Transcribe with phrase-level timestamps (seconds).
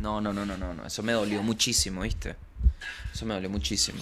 [0.00, 0.86] No, no, no, no, no, no.
[0.86, 2.36] Eso me dolió muchísimo, ¿viste?
[3.12, 4.00] Eso me dolió muchísimo.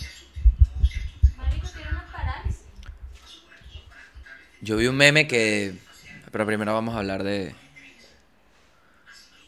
[1.37, 2.63] Marico, tiene una parálisis.
[4.61, 5.75] Yo vi un meme que.
[6.31, 7.55] Pero primero vamos a hablar de.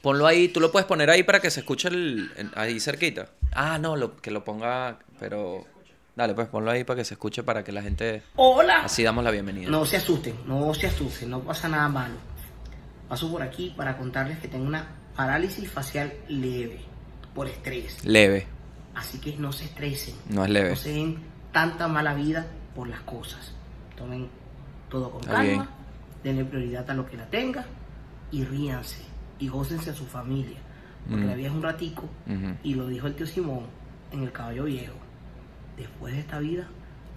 [0.02, 3.29] Ponlo ahí, tú lo puedes poner ahí para que se escuche el, en- ahí cerquita.
[3.53, 5.67] Ah, no, lo, que lo ponga, pero.
[6.17, 8.23] Dale, pues ponlo ahí para que se escuche para que la gente.
[8.37, 8.84] Hola.
[8.84, 9.70] Así damos la bienvenida.
[9.70, 12.14] No se asusten, no se asusten, no pasa nada malo.
[13.09, 14.87] Paso por aquí para contarles que tengo una
[15.20, 16.80] parálisis facial leve
[17.34, 18.02] por estrés.
[18.06, 18.47] Leve,
[18.95, 20.70] Así que no se estresen, no es leve.
[20.70, 21.19] no se den
[21.52, 23.55] tanta mala vida por las cosas.
[23.98, 24.28] Tomen
[24.88, 25.69] todo con calma,
[26.25, 27.66] denle prioridad a lo que la tenga
[28.33, 29.02] y ríanse
[29.38, 30.59] y gócense a su familia.
[31.09, 31.28] Porque Mm.
[31.28, 32.05] la vida es un ratico
[32.62, 33.64] y lo dijo el tío Simón
[34.12, 34.95] en el caballo viejo.
[35.77, 36.66] Después de esta vida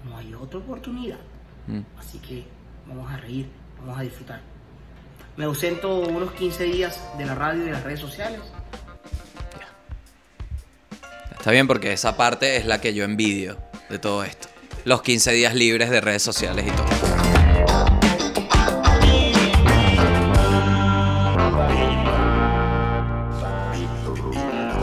[0.06, 1.20] no hay otra oportunidad.
[1.68, 1.80] Mm.
[1.98, 2.44] Así que
[2.86, 3.48] vamos a reír,
[3.80, 4.42] vamos a disfrutar.
[5.36, 8.40] Me ausento unos 15 días de la radio y de las redes sociales.
[11.32, 13.58] Está bien porque esa parte es la que yo envidio
[13.90, 14.48] de todo esto.
[14.86, 16.86] Los 15 días libres de redes sociales y todo.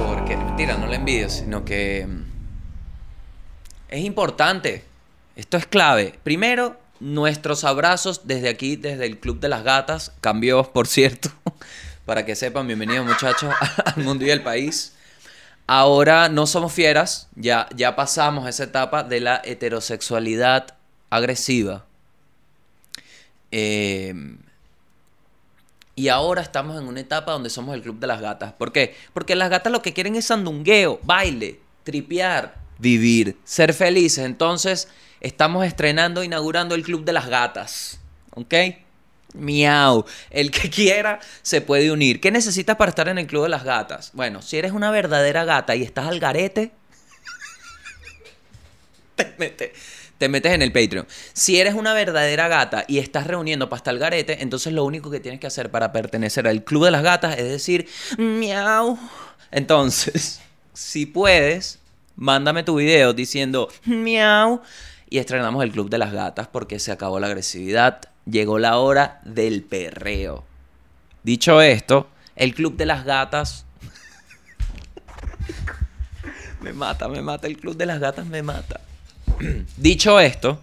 [0.05, 2.23] Porque, mentira, no la envidio, sino que mm,
[3.89, 4.85] es importante.
[5.37, 6.19] Esto es clave.
[6.25, 10.13] Primero, nuestros abrazos desde aquí, desde el Club de las Gatas.
[10.21, 11.31] Cambió, por cierto.
[12.07, 13.53] Para que sepan, bienvenidos muchachos
[13.85, 14.95] al mundo y al país.
[15.67, 20.75] Ahora no somos fieras, ya, ya pasamos esa etapa de la heterosexualidad
[21.11, 21.85] agresiva.
[23.53, 24.15] Eh,
[25.95, 28.53] y ahora estamos en una etapa donde somos el club de las gatas.
[28.53, 28.97] ¿Por qué?
[29.13, 34.25] Porque las gatas lo que quieren es sandungueo, baile, tripear, vivir, ser felices.
[34.25, 34.89] Entonces
[35.21, 38.01] estamos estrenando, inaugurando el club de las gatas.
[38.35, 38.55] ¿Ok?
[39.35, 40.05] Miau.
[40.31, 42.21] El que quiera se puede unir.
[42.21, 44.11] ¿Qué necesitas para estar en el club de las gatas?
[44.15, 46.73] Bueno, si eres una verdadera gata y estás al garete,
[49.17, 49.71] te metes,
[50.19, 51.07] te metes en el Patreon.
[51.33, 55.11] Si eres una verdadera gata y estás reuniendo para estar al garete, entonces lo único
[55.11, 57.89] que tienes que hacer para pertenecer al club de las gatas es decir
[58.19, 58.99] miau.
[59.51, 60.41] Entonces,
[60.73, 61.79] si puedes,
[62.17, 64.63] mándame tu video diciendo miau
[65.11, 68.01] y estrenamos el club de las gatas porque se acabó la agresividad.
[68.25, 70.45] Llegó la hora del perreo.
[71.25, 73.67] Dicho esto, el club de las gatas.
[76.63, 77.49] me mata, me mata.
[77.49, 78.81] El club de las gatas me mata.
[79.77, 80.63] Dicho esto,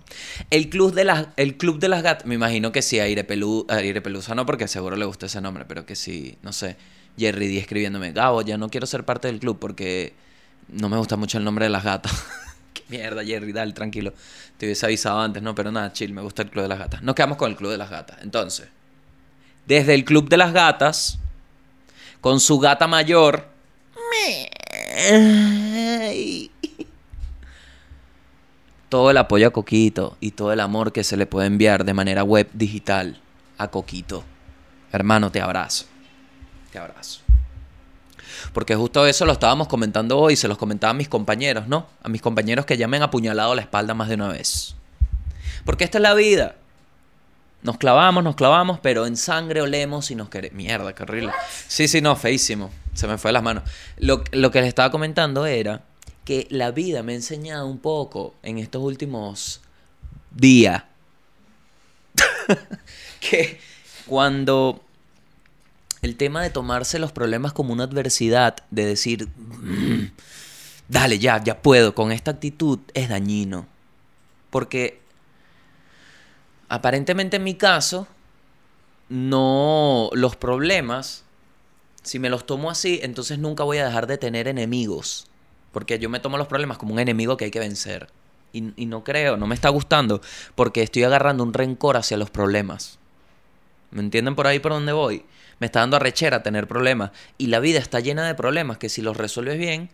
[0.49, 3.65] el club de las, el club de las gatas, me imagino que sí, Aire, Pelu,
[3.69, 6.77] Aire Pelusa no, porque seguro le gusta ese nombre, pero que sí, no sé,
[7.17, 10.13] Jerry D escribiéndome, Gabo, ya no quiero ser parte del club porque
[10.69, 12.13] no me gusta mucho el nombre de las gatas.
[12.89, 14.13] Mierda, Jerry, dale, tranquilo.
[14.57, 17.01] Te hubiese avisado antes, no, pero nada, chill, me gusta el club de las gatas.
[17.01, 18.17] Nos quedamos con el club de las gatas.
[18.21, 18.67] Entonces,
[19.65, 21.19] desde el club de las gatas,
[22.21, 23.47] con su gata mayor,
[28.89, 31.93] todo el apoyo a Coquito y todo el amor que se le puede enviar de
[31.93, 33.19] manera web digital
[33.57, 34.23] a Coquito.
[34.91, 35.85] Hermano, te abrazo.
[36.71, 37.26] Te abrazo.
[38.53, 41.87] Porque justo eso lo estábamos comentando hoy, se los comentaba a mis compañeros, ¿no?
[42.03, 44.75] A mis compañeros que ya me han apuñalado la espalda más de una vez.
[45.65, 46.55] Porque esta es la vida.
[47.63, 50.55] Nos clavamos, nos clavamos, pero en sangre olemos y nos queremos.
[50.55, 51.31] Mierda, qué horrible.
[51.67, 52.71] Sí, sí, no, feísimo.
[52.93, 53.63] Se me fue las manos.
[53.97, 55.83] Lo, lo que les estaba comentando era
[56.23, 59.61] que la vida me ha enseñado un poco en estos últimos
[60.31, 60.83] días
[63.19, 63.59] que
[64.05, 64.83] cuando
[66.07, 70.05] el tema de tomarse los problemas como una adversidad, de decir, "Mm,
[70.87, 73.67] dale, ya, ya puedo, con esta actitud es dañino.
[74.49, 75.01] Porque
[76.69, 78.07] aparentemente en mi caso,
[79.09, 81.23] no, los problemas,
[82.03, 85.27] si me los tomo así, entonces nunca voy a dejar de tener enemigos.
[85.73, 88.09] Porque yo me tomo los problemas como un enemigo que hay que vencer.
[88.53, 90.21] Y, y no creo, no me está gustando,
[90.55, 92.97] porque estoy agarrando un rencor hacia los problemas.
[93.91, 95.25] ¿Me entienden por ahí por donde voy?
[95.59, 97.11] Me está dando arrechera tener problemas.
[97.37, 99.89] Y la vida está llena de problemas que si los resuelves bien,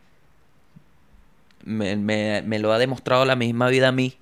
[1.63, 4.17] me, me- me lo ha demostrado la misma vida a mí,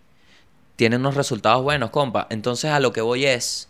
[0.76, 2.28] tienen unos resultados buenos, compa.
[2.30, 3.68] Entonces a lo que voy es,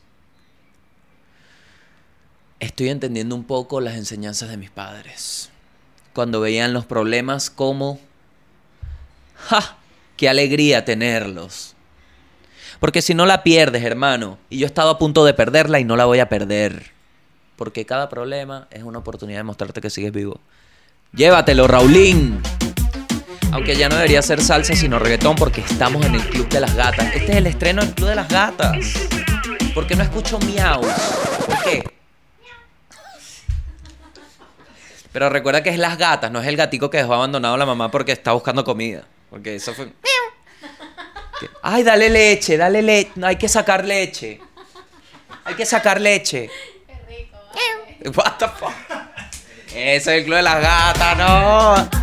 [2.60, 5.50] estoy entendiendo un poco las enseñanzas de mis padres.
[6.14, 8.00] Cuando veían los problemas como,
[9.36, 9.78] ¡ja!
[10.18, 11.76] ¡Qué alegría tenerlos!
[12.80, 15.84] Porque si no la pierdes, hermano, y yo he estado a punto de perderla y
[15.84, 16.92] no la voy a perder.
[17.62, 20.40] Porque cada problema es una oportunidad de mostrarte que sigues vivo.
[21.14, 22.42] Llévatelo, Raulín.
[23.52, 26.74] Aunque ya no debería ser salsa sino reggaetón porque estamos en el Club de las
[26.76, 27.14] Gatas.
[27.14, 29.08] Este es el estreno del Club de las Gatas.
[29.76, 30.82] ¿Por qué no escucho miau?
[30.82, 31.84] ¿Por qué?
[35.12, 37.68] Pero recuerda que es las gatas, no es el gatico que dejó abandonado a la
[37.68, 39.04] mamá porque está buscando comida.
[39.30, 39.94] Porque eso fue.
[41.62, 43.12] Ay, dale leche, dale leche.
[43.18, 44.42] No, hay que sacar leche.
[45.46, 46.50] Hay que sacar leche.
[48.16, 48.74] What the fuck?
[49.68, 51.90] Ese es el club de las gatas, no.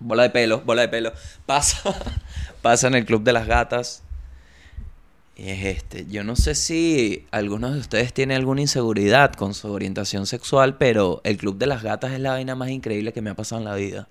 [0.00, 1.12] Bola de pelo, bola de pelo.
[1.46, 1.94] Pasa,
[2.62, 4.02] pasa en el club de las gatas.
[5.36, 6.06] Y es este.
[6.06, 11.20] Yo no sé si algunos de ustedes tienen alguna inseguridad con su orientación sexual, pero
[11.22, 13.68] el club de las gatas es la vaina más increíble que me ha pasado en
[13.68, 14.08] la vida.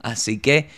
[0.00, 0.70] Así que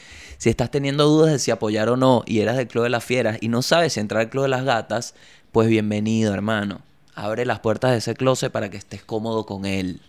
[0.42, 3.04] si estás teniendo dudas de si apoyar o no y eras del Club de las
[3.04, 5.14] Fieras y no sabes si entrar al Club de las Gatas,
[5.52, 6.80] pues bienvenido, hermano.
[7.14, 10.00] Abre las puertas de ese closet para que estés cómodo con él.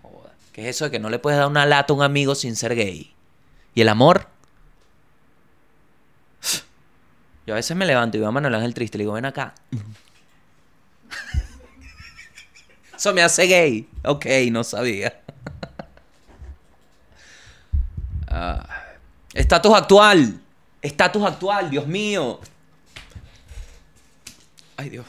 [0.00, 0.32] Joda.
[0.52, 2.54] ¿Qué es eso de que no le puedes dar una lata a un amigo sin
[2.54, 3.12] ser gay?
[3.74, 4.28] ¿Y el amor?
[7.46, 9.24] Yo a veces me levanto y veo a Manuel Ángel triste y le digo, ven
[9.24, 9.54] acá.
[12.96, 13.88] Eso me hace gay.
[14.04, 15.20] Ok, no sabía.
[18.32, 18.64] Ah.
[19.34, 20.40] Estatus actual.
[20.80, 22.38] Estatus actual, Dios mío.
[24.80, 25.04] Ay, Dios.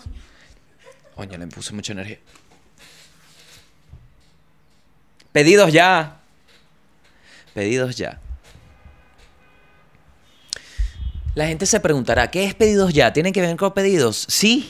[1.15, 2.19] Oye, le puse mucha energía.
[5.31, 6.19] Pedidos ya.
[7.53, 8.19] Pedidos ya.
[11.35, 13.13] La gente se preguntará, ¿qué es pedidos ya?
[13.13, 14.25] ¿Tiene que ver con pedidos?
[14.27, 14.69] Sí.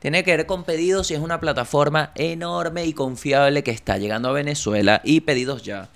[0.00, 4.28] Tiene que ver con pedidos y es una plataforma enorme y confiable que está llegando
[4.28, 5.88] a Venezuela y pedidos ya.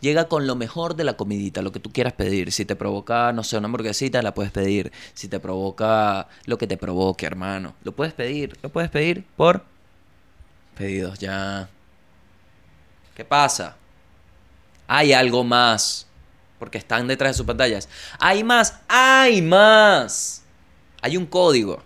[0.00, 2.52] Llega con lo mejor de la comidita, lo que tú quieras pedir.
[2.52, 4.92] Si te provoca, no sé, una hamburguesita, la puedes pedir.
[5.14, 7.74] Si te provoca lo que te provoque, hermano.
[7.82, 9.64] Lo puedes pedir, lo puedes pedir por
[10.76, 11.68] pedidos ya.
[13.14, 13.76] ¿Qué pasa?
[14.86, 16.06] Hay algo más.
[16.58, 17.88] Porque están detrás de sus pantallas.
[18.18, 20.42] Hay más, hay más.
[21.02, 21.82] Hay un código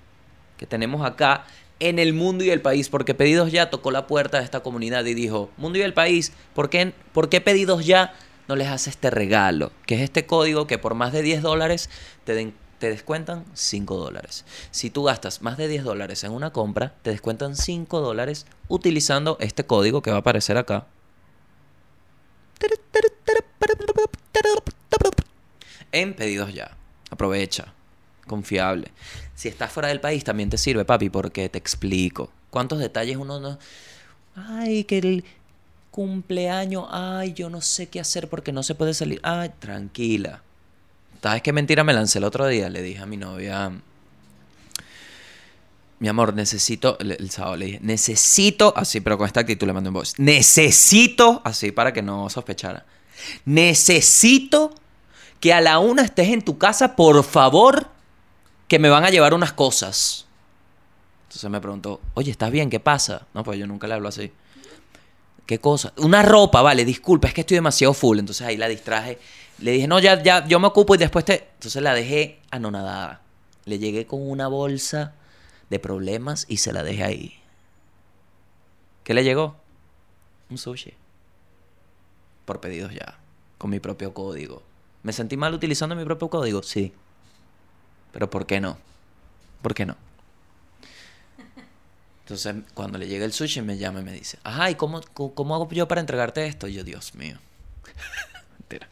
[0.57, 1.45] que tenemos acá
[1.81, 2.89] en el mundo y el país.
[2.89, 6.33] Porque Pedidos Ya tocó la puerta de esta comunidad y dijo, mundo y el país,
[6.55, 8.15] ¿por qué, por qué Pedidos Ya
[8.47, 9.73] no les hace este regalo?
[9.87, 11.91] Que es este código que por más de 10 dólares
[12.25, 14.45] te, te descuentan 5 dólares.
[14.71, 19.37] Si tú gastas más de 10 dólares en una compra, te descuentan 5 dólares utilizando
[19.41, 20.87] este código que va a aparecer acá.
[25.93, 26.77] En pedidos ya.
[27.11, 27.73] Aprovecha.
[28.27, 28.93] Confiable.
[29.41, 32.31] Si estás fuera del país también te sirve, papi, porque te explico.
[32.51, 33.59] ¿Cuántos detalles uno no...
[34.37, 35.25] Ay, que el
[35.91, 36.85] cumpleaños...
[36.91, 39.19] Ay, yo no sé qué hacer porque no se puede salir.
[39.23, 40.43] Ay, tranquila.
[41.23, 42.69] ¿Sabes qué mentira me lancé el otro día?
[42.69, 43.73] Le dije a mi novia...
[46.01, 49.89] Mi amor, necesito, el, sábado le dije, necesito, así, pero con esta actitud le mando
[49.89, 52.87] un voice, necesito, así para que no sospechara,
[53.45, 54.75] necesito
[55.41, 57.91] que a la una estés en tu casa, por favor,
[58.71, 60.27] que me van a llevar unas cosas.
[61.25, 62.71] Entonces me preguntó, oye, ¿estás bien?
[62.71, 63.27] ¿Qué pasa?
[63.35, 64.31] No, pues yo nunca le hablo así.
[65.45, 65.93] ¿Qué cosa?
[65.97, 68.21] Una ropa, vale, disculpa, es que estoy demasiado full.
[68.21, 69.19] Entonces ahí la distraje.
[69.59, 71.49] Le dije, no, ya, ya, yo me ocupo y después te...
[71.55, 73.23] Entonces la dejé anonadada.
[73.65, 75.15] Le llegué con una bolsa
[75.69, 77.41] de problemas y se la dejé ahí.
[79.03, 79.57] ¿Qué le llegó?
[80.49, 80.95] Un sushi.
[82.45, 83.19] Por pedidos ya.
[83.59, 84.63] Con mi propio código.
[85.03, 86.63] ¿Me sentí mal utilizando mi propio código?
[86.63, 86.93] Sí.
[88.13, 88.79] Pero ¿por qué no?
[89.63, 89.97] ¿Por qué no?
[92.31, 95.55] Entonces, cuando le llega el sushi, me llama y me dice, ajá, ¿y cómo, cómo,
[95.55, 96.69] hago yo para entregarte esto?
[96.69, 97.39] Y yo, Dios mío.
[98.59, 98.89] Mentira.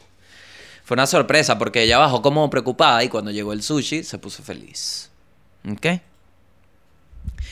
[0.83, 4.43] Fue una sorpresa porque ella bajó como preocupada y cuando llegó el sushi se puso
[4.43, 5.09] feliz.
[5.71, 6.01] ¿Ok?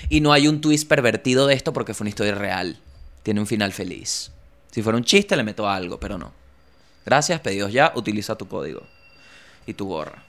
[0.10, 2.78] Y no hay un twist pervertido de esto porque fue una historia real.
[3.24, 4.32] Tiene un final feliz.
[4.72, 6.34] Si fuera un chiste, le meto algo, pero no.
[7.06, 8.84] Gracias, pedidos ya, utiliza tu código.
[9.66, 10.27] Y tu gorra.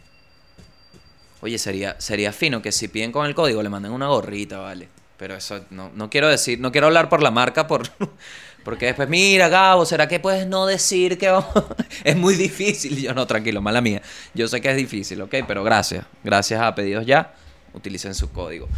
[1.41, 4.89] Oye, sería, sería fino que si piden con el código le manden una gorrita, ¿vale?
[5.17, 7.89] Pero eso no, no quiero decir, no quiero hablar por la marca, por,
[8.65, 11.53] porque después, mira, Gabo, ¿será que puedes no decir que vamos?
[12.05, 13.01] es muy difícil?
[13.01, 14.03] Yo no, tranquilo, mala mía.
[14.35, 15.35] Yo sé que es difícil, ¿ok?
[15.47, 16.05] Pero gracias.
[16.25, 17.35] Gracias a pedidos ya,
[17.73, 18.69] utilicen su código.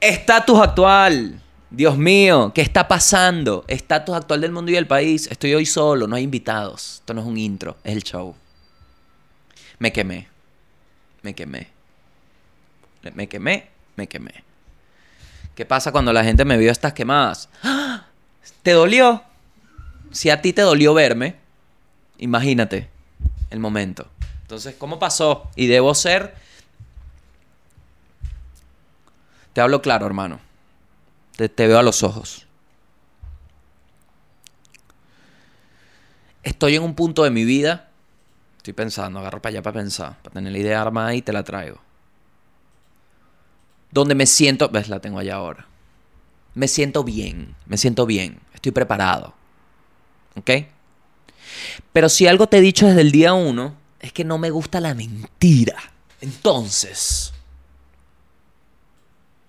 [0.00, 1.40] Estatus actual.
[1.70, 3.64] Dios mío, ¿qué está pasando?
[3.66, 5.26] Estatus actual del mundo y del país.
[5.30, 6.96] Estoy hoy solo, no hay invitados.
[6.96, 8.34] Esto no es un intro, es el show.
[9.78, 10.28] Me quemé.
[11.22, 11.81] Me quemé.
[13.14, 14.44] Me quemé, me quemé.
[15.54, 17.48] ¿Qué pasa cuando la gente me vio estas quemadas?
[17.62, 18.06] ¡Ah!
[18.62, 19.22] ¿Te dolió?
[20.10, 21.36] Si a ti te dolió verme,
[22.18, 22.88] imagínate
[23.50, 24.08] el momento.
[24.42, 25.50] Entonces, ¿cómo pasó?
[25.56, 26.34] Y debo ser...
[29.52, 30.40] Te hablo claro, hermano.
[31.36, 32.46] Te, te veo a los ojos.
[36.42, 37.88] Estoy en un punto de mi vida.
[38.56, 41.42] Estoy pensando, agarro para allá para pensar, para tener la idea armada y te la
[41.42, 41.80] traigo.
[43.92, 45.66] Donde me siento, ves, la tengo allá ahora.
[46.54, 49.34] Me siento bien, me siento bien, estoy preparado.
[50.34, 50.50] ¿Ok?
[51.92, 54.80] Pero si algo te he dicho desde el día uno, es que no me gusta
[54.80, 55.76] la mentira.
[56.20, 57.32] Entonces,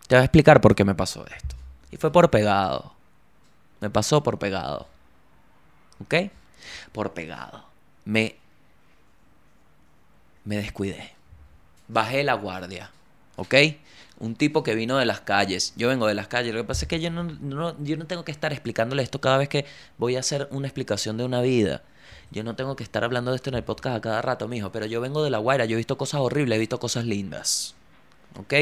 [0.07, 1.55] te voy a explicar por qué me pasó esto.
[1.91, 2.93] Y fue por pegado.
[3.79, 4.87] Me pasó por pegado.
[6.01, 6.15] ¿Ok?
[6.91, 7.65] Por pegado.
[8.05, 8.35] Me,
[10.43, 11.13] me descuidé.
[11.87, 12.91] Bajé la guardia.
[13.35, 13.55] ¿Ok?
[14.19, 15.73] Un tipo que vino de las calles.
[15.75, 16.53] Yo vengo de las calles.
[16.53, 19.37] Lo que pasa es que yo no, yo no tengo que estar explicándole esto cada
[19.37, 19.65] vez que
[19.97, 21.81] voy a hacer una explicación de una vida.
[22.31, 24.71] Yo no tengo que estar hablando de esto en el podcast a cada rato, mijo.
[24.71, 25.65] Pero yo vengo de la guaira.
[25.65, 27.75] Yo he visto cosas horribles, he visto cosas lindas.
[28.37, 28.53] ¿Ok?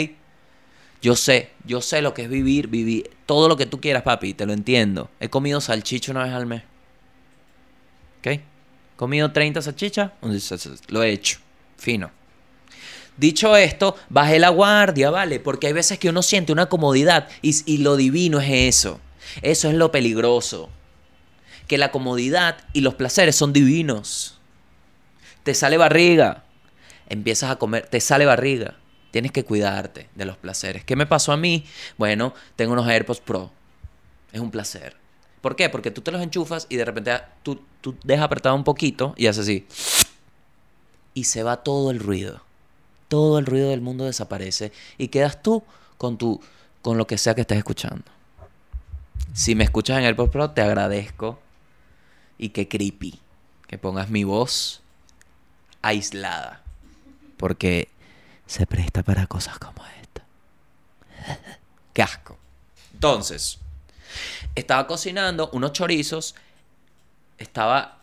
[1.01, 3.09] Yo sé, yo sé lo que es vivir, vivir.
[3.25, 5.09] Todo lo que tú quieras, papi, te lo entiendo.
[5.19, 6.63] He comido salchicha una vez al mes.
[8.19, 8.27] ¿Ok?
[8.27, 8.41] He
[8.97, 10.11] comido 30 salchichas,
[10.89, 11.39] lo he hecho.
[11.77, 12.11] Fino.
[13.21, 15.39] Dicho esto, bajé la guardia, ¿vale?
[15.39, 18.49] Porque hay veces que uno siente una comodidad y, y lo divino es
[18.79, 18.99] eso.
[19.43, 20.71] Eso es lo peligroso.
[21.67, 24.39] Que la comodidad y los placeres son divinos.
[25.43, 26.45] Te sale barriga.
[27.09, 28.79] Empiezas a comer, te sale barriga.
[29.11, 30.83] Tienes que cuidarte de los placeres.
[30.83, 31.63] ¿Qué me pasó a mí?
[31.99, 33.51] Bueno, tengo unos AirPods Pro.
[34.31, 34.95] Es un placer.
[35.41, 35.69] ¿Por qué?
[35.69, 39.13] Porque tú te los enchufas y de repente ah, tú, tú dejas apretado un poquito
[39.15, 39.67] y haces así.
[41.13, 42.41] Y se va todo el ruido.
[43.11, 45.63] Todo el ruido del mundo desaparece y quedas tú
[45.97, 46.39] con tu
[46.81, 48.05] con lo que sea que estés escuchando.
[49.33, 51.37] Si me escuchas en AirPods Pro, te agradezco.
[52.37, 53.19] Y qué creepy
[53.67, 54.81] que pongas mi voz
[55.81, 56.61] aislada.
[57.35, 57.89] Porque
[58.45, 60.23] se presta para cosas como esta.
[61.93, 62.37] Qué asco.
[62.93, 63.59] Entonces,
[64.55, 66.33] estaba cocinando unos chorizos.
[67.37, 67.99] Estaba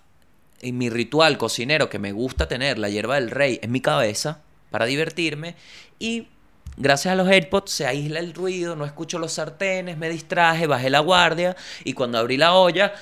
[0.61, 4.43] en mi ritual cocinero que me gusta tener, la hierba del rey, en mi cabeza
[4.71, 5.57] para divertirme.
[5.99, 6.29] Y
[6.77, 10.91] gracias a los AirPods se aísla el ruido, no escucho los sartenes, me distraje, bajé
[10.91, 11.57] la guardia.
[11.85, 12.95] Y cuando abrí la olla,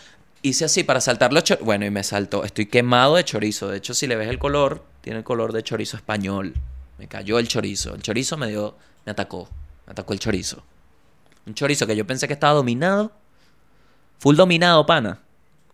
[0.43, 1.67] hice así para saltar los chorizos.
[1.67, 2.45] Bueno, y me saltó.
[2.45, 3.69] Estoy quemado de chorizo.
[3.69, 6.55] De hecho, si le ves el color, tiene el color de chorizo español.
[6.99, 7.95] Me cayó el chorizo.
[7.95, 8.77] El chorizo me dio.
[9.05, 9.49] Me atacó.
[9.87, 10.65] Me atacó el chorizo.
[11.47, 13.13] Un chorizo que yo pensé que estaba dominado.
[14.19, 15.21] Full dominado, pana.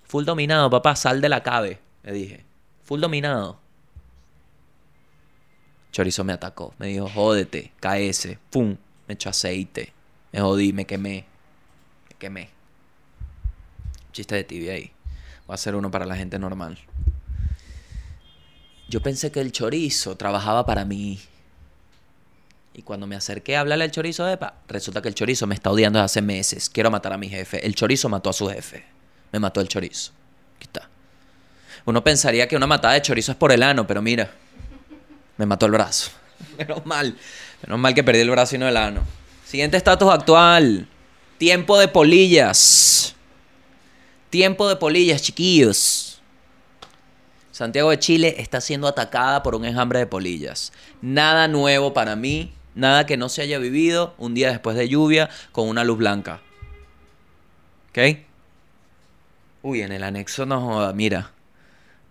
[0.05, 0.97] Full dominado, papá.
[0.97, 1.81] Sal de la cabe.
[2.03, 2.45] Le dije.
[2.83, 3.62] Full dominado.
[5.93, 6.75] Chorizo me atacó.
[6.79, 7.73] Me dijo, jódete.
[7.81, 8.39] KS.
[8.51, 8.77] Pum.
[9.07, 9.93] Me echó aceite.
[10.33, 10.73] Me jodí.
[10.73, 11.27] Me quemé.
[12.09, 12.49] Me quemé.
[14.13, 14.91] Chiste de tibia ahí.
[15.47, 16.79] Voy a hacer uno para la gente normal.
[18.89, 21.21] Yo pensé que el chorizo trabajaba para mí.
[22.75, 25.71] Y cuando me acerqué a hablarle al chorizo, epa, resulta que el chorizo me está
[25.71, 26.71] odiando desde hace meses.
[26.71, 27.65] Quiero matar a mi jefe.
[27.67, 28.85] El chorizo mató a su jefe.
[29.31, 30.13] Me mató el chorizo.
[30.57, 30.89] Aquí está.
[31.85, 34.31] Uno pensaría que una matada de chorizo es por el ano, pero mira,
[35.37, 36.11] me mató el brazo.
[36.59, 37.17] Menos mal.
[37.63, 39.03] Menos mal que perdí el brazo y no el ano.
[39.45, 40.89] Siguiente estatus actual.
[41.39, 43.15] Tiempo de polillas.
[44.31, 46.13] Tiempo de polillas, chiquillos.
[47.51, 50.73] Santiago de Chile está siendo atacada por un enjambre de polillas.
[51.03, 55.29] Nada nuevo para mí, nada que no se haya vivido un día después de lluvia
[55.53, 56.41] con una luz blanca.
[57.91, 58.19] ¿Ok?
[59.63, 61.33] Uy, en el anexo no joda, mira.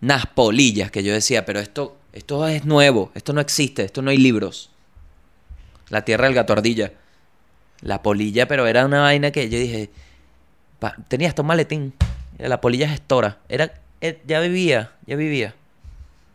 [0.02, 4.10] Unas polillas que yo decía, pero esto, esto es nuevo, esto no existe, esto no
[4.12, 4.70] hay libros.
[5.90, 6.94] La tierra del gato ardilla.
[7.82, 9.90] La polilla, pero era una vaina que yo dije,
[10.80, 11.94] pa- tenía hasta maletín.
[12.38, 13.40] La polilla gestora.
[13.50, 15.56] Era, eh, ya vivía, ya vivía.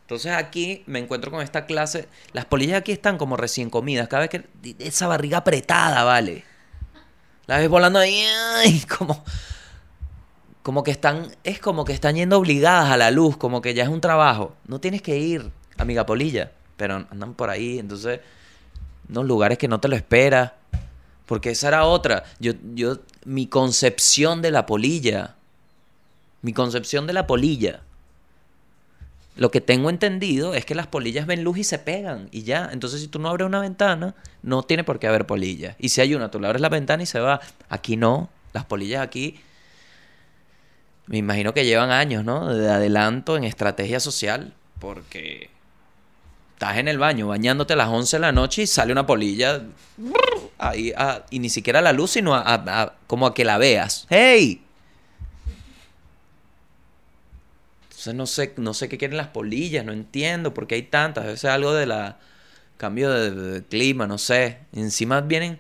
[0.03, 2.09] Entonces aquí me encuentro con esta clase.
[2.33, 4.09] Las polillas aquí están como recién comidas.
[4.09, 4.45] Cada vez que
[4.79, 6.45] esa barriga apretada, vale.
[7.47, 8.25] La ves volando ahí,
[8.99, 9.25] como,
[10.63, 13.85] como que están, es como que están yendo obligadas a la luz, como que ya
[13.85, 14.55] es un trabajo.
[14.67, 18.21] No tienes que ir, amiga polilla, pero andan por ahí, entonces,
[19.09, 20.53] unos lugares que no te lo esperas.
[21.27, 22.25] Porque esa era otra.
[22.39, 25.35] Yo, yo, mi concepción de la polilla.
[26.43, 27.81] Mi concepción de la polilla.
[29.37, 32.71] Lo que tengo entendido es que las polillas ven luz y se pegan y ya.
[32.73, 35.77] Entonces, si tú no abres una ventana, no tiene por qué haber polillas.
[35.79, 37.41] Y si hay una, tú le abres la ventana y se va.
[37.69, 38.31] Aquí no.
[38.53, 39.39] Las polillas aquí,
[41.07, 42.55] me imagino que llevan años, ¿no?
[42.55, 44.55] De adelanto en estrategia social.
[44.79, 45.51] Porque
[46.57, 49.61] estás en el baño bañándote a las 11 de la noche y sale una polilla
[50.59, 53.45] ahí, ah, y ni siquiera a la luz, sino a, a- a- como a que
[53.45, 54.07] la veas.
[54.09, 54.63] ¡Hey!
[57.85, 61.25] Entonces no sé, no sé qué quieren las polillas, no entiendo por qué hay tantas.
[61.25, 62.19] Debe ser algo de la
[62.79, 64.59] cambio de, de clima, no sé.
[64.73, 65.59] Encima vienen.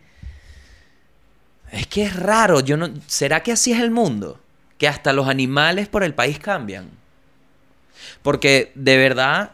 [1.72, 2.88] Es que es raro, yo no.
[3.06, 4.40] ¿Será que así es el mundo?
[4.78, 6.88] Que hasta los animales por el país cambian.
[8.22, 9.52] Porque de verdad.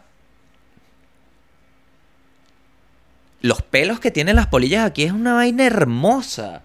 [3.43, 6.63] Los pelos que tienen las polillas aquí es una vaina hermosa.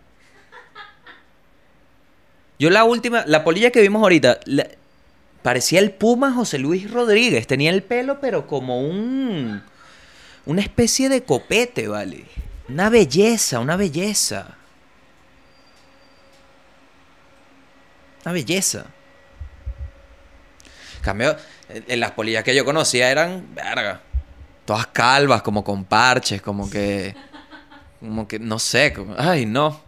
[2.59, 4.39] Yo la última, la polilla que vimos ahorita,
[5.41, 7.45] parecía el Puma José Luis Rodríguez.
[7.47, 9.63] Tenía el pelo, pero como un.
[10.45, 12.25] Una especie de copete, ¿vale?
[12.69, 14.55] Una belleza, una belleza.
[18.23, 18.85] Una belleza.
[20.97, 21.37] En Cambio,
[21.69, 24.01] en en las polillas que yo conocía eran, verga,
[24.67, 27.15] todas calvas, como con parches, como que,
[28.01, 29.81] como que, no sé, como- ay, no.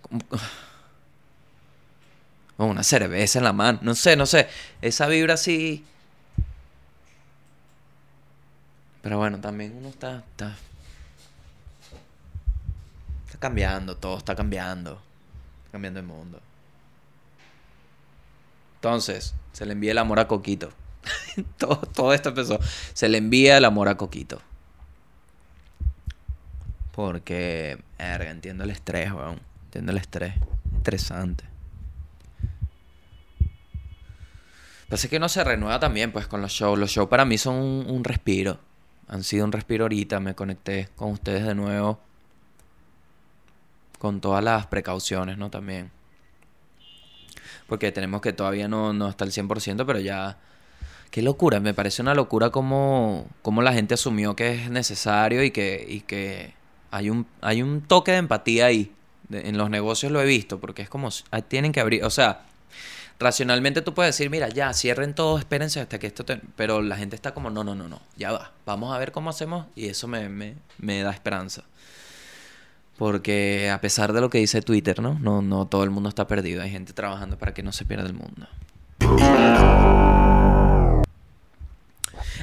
[0.00, 0.24] Como-
[2.70, 4.48] una cerveza en la mano, no sé, no sé,
[4.80, 5.84] esa vibra así.
[9.02, 10.56] Pero bueno, también uno está, está,
[13.26, 14.92] está cambiando, todo está cambiando,
[15.58, 16.40] está cambiando el mundo.
[18.76, 20.72] Entonces, se le envía el amor a Coquito.
[21.58, 22.58] todo, todo esto empezó.
[22.92, 24.40] Se le envía el amor a Coquito.
[26.92, 29.40] Porque, verga, entiendo el estrés, weón.
[29.64, 30.34] Entiendo el estrés.
[30.72, 31.44] Interesante.
[34.88, 36.78] Pasa que uno se renueva también, pues, con los shows.
[36.78, 38.58] Los shows para mí son un, un respiro.
[39.08, 40.20] Han sido un respiro ahorita.
[40.20, 41.98] Me conecté con ustedes de nuevo.
[43.98, 45.50] Con todas las precauciones, ¿no?
[45.50, 45.90] También.
[47.66, 50.38] Porque tenemos que todavía no, no está al 100%, pero ya...
[51.12, 55.50] Qué locura, me parece una locura como, como la gente asumió que es necesario y
[55.50, 56.54] que, y que
[56.90, 58.90] hay, un, hay un toque de empatía ahí.
[59.30, 62.46] En los negocios lo he visto, porque es como, ah, tienen que abrir, o sea,
[63.20, 66.24] racionalmente tú puedes decir, mira, ya, cierren todo, espérense hasta que esto...
[66.24, 66.40] te-".
[66.56, 69.28] Pero la gente está como, no, no, no, no, ya va, vamos a ver cómo
[69.28, 71.64] hacemos y eso me, me, me da esperanza.
[72.96, 75.18] Porque a pesar de lo que dice Twitter, ¿no?
[75.18, 76.62] No, no todo el mundo está perdido.
[76.62, 78.48] Hay gente trabajando para que no se pierda el mundo.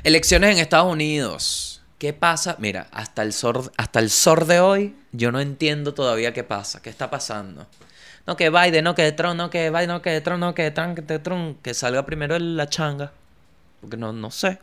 [0.03, 1.81] Elecciones en Estados Unidos.
[1.97, 2.55] ¿Qué pasa?
[2.59, 4.09] Mira, hasta el sor, hasta el
[4.47, 7.67] de hoy, yo no entiendo todavía qué pasa, qué está pasando.
[8.25, 10.97] No que Biden, no que Trump, no que Biden, no que Trump, no que Trump,
[11.05, 13.11] que Trump, que salga primero la changa.
[13.81, 14.59] Porque no, no sé.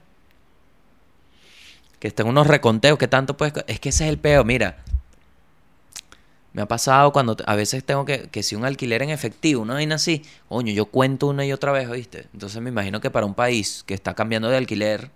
[1.99, 3.53] Que estén unos reconteos, que tanto puedes...
[3.67, 4.79] Es que ese es el peo, mira.
[6.55, 9.75] Me ha pasado cuando a veces tengo que, que si un alquiler en efectivo, una
[9.75, 12.29] vaina así, coño, yo cuento una y otra vez, ¿oíste?
[12.33, 15.11] Entonces me imagino que para un país que está cambiando de alquiler,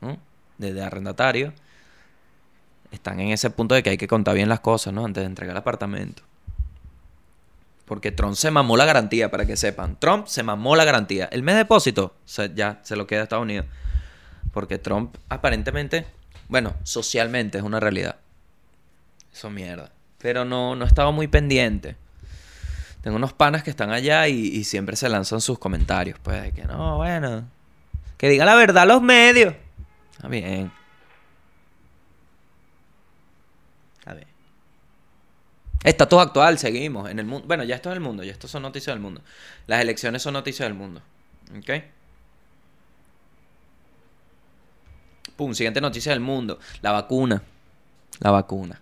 [0.00, 0.18] ¿no?
[0.60, 1.52] de, arrendatario,
[2.90, 5.04] están en ese punto de que hay que contar bien las cosas, ¿no?
[5.04, 6.22] Antes de entregar el apartamento.
[7.86, 9.98] Porque Trump se mamó la garantía, para que sepan.
[9.98, 11.28] Trump se mamó la garantía.
[11.32, 12.14] El mes de depósito
[12.54, 13.66] ya se lo queda a Estados Unidos.
[14.52, 16.06] Porque Trump aparentemente,
[16.48, 18.16] bueno, socialmente es una realidad.
[19.32, 19.90] Eso mierda.
[20.18, 21.96] Pero no, no estaba muy pendiente.
[23.02, 26.18] Tengo unos panas que están allá y, y siempre se lanzan sus comentarios.
[26.22, 27.44] Pues de que no, bueno.
[28.18, 29.54] Que diga la verdad los medios.
[30.20, 30.70] Está bien.
[34.00, 34.28] Está bien.
[36.20, 37.46] Actual, seguimos en el mundo.
[37.48, 39.22] Bueno, ya esto es el mundo, ya esto son noticias del mundo.
[39.66, 41.00] Las elecciones son noticias del mundo.
[41.56, 41.70] ¿Ok?
[45.36, 46.58] Pum, siguiente noticia del mundo.
[46.82, 47.42] La vacuna.
[48.18, 48.78] La vacuna.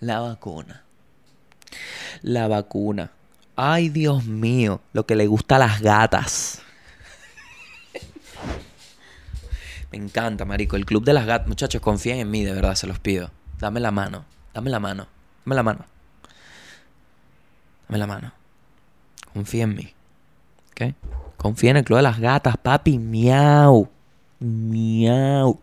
[0.00, 0.82] La vacuna.
[2.20, 3.10] La vacuna.
[3.56, 6.62] Ay, Dios mío, lo que le gusta a las gatas.
[9.92, 10.76] Me encanta, marico.
[10.76, 11.48] El club de las gatas.
[11.48, 13.30] Muchachos, confíen en mí, de verdad, se los pido.
[13.58, 14.24] Dame la mano.
[14.54, 15.06] Dame la mano.
[15.44, 15.84] Dame la mano.
[17.88, 18.32] Dame la mano.
[19.32, 19.92] Confía en mí.
[20.72, 20.94] ¿Ok?
[21.36, 22.98] Confía en el club de las gatas, papi.
[22.98, 23.88] Miau.
[24.38, 25.58] Miau.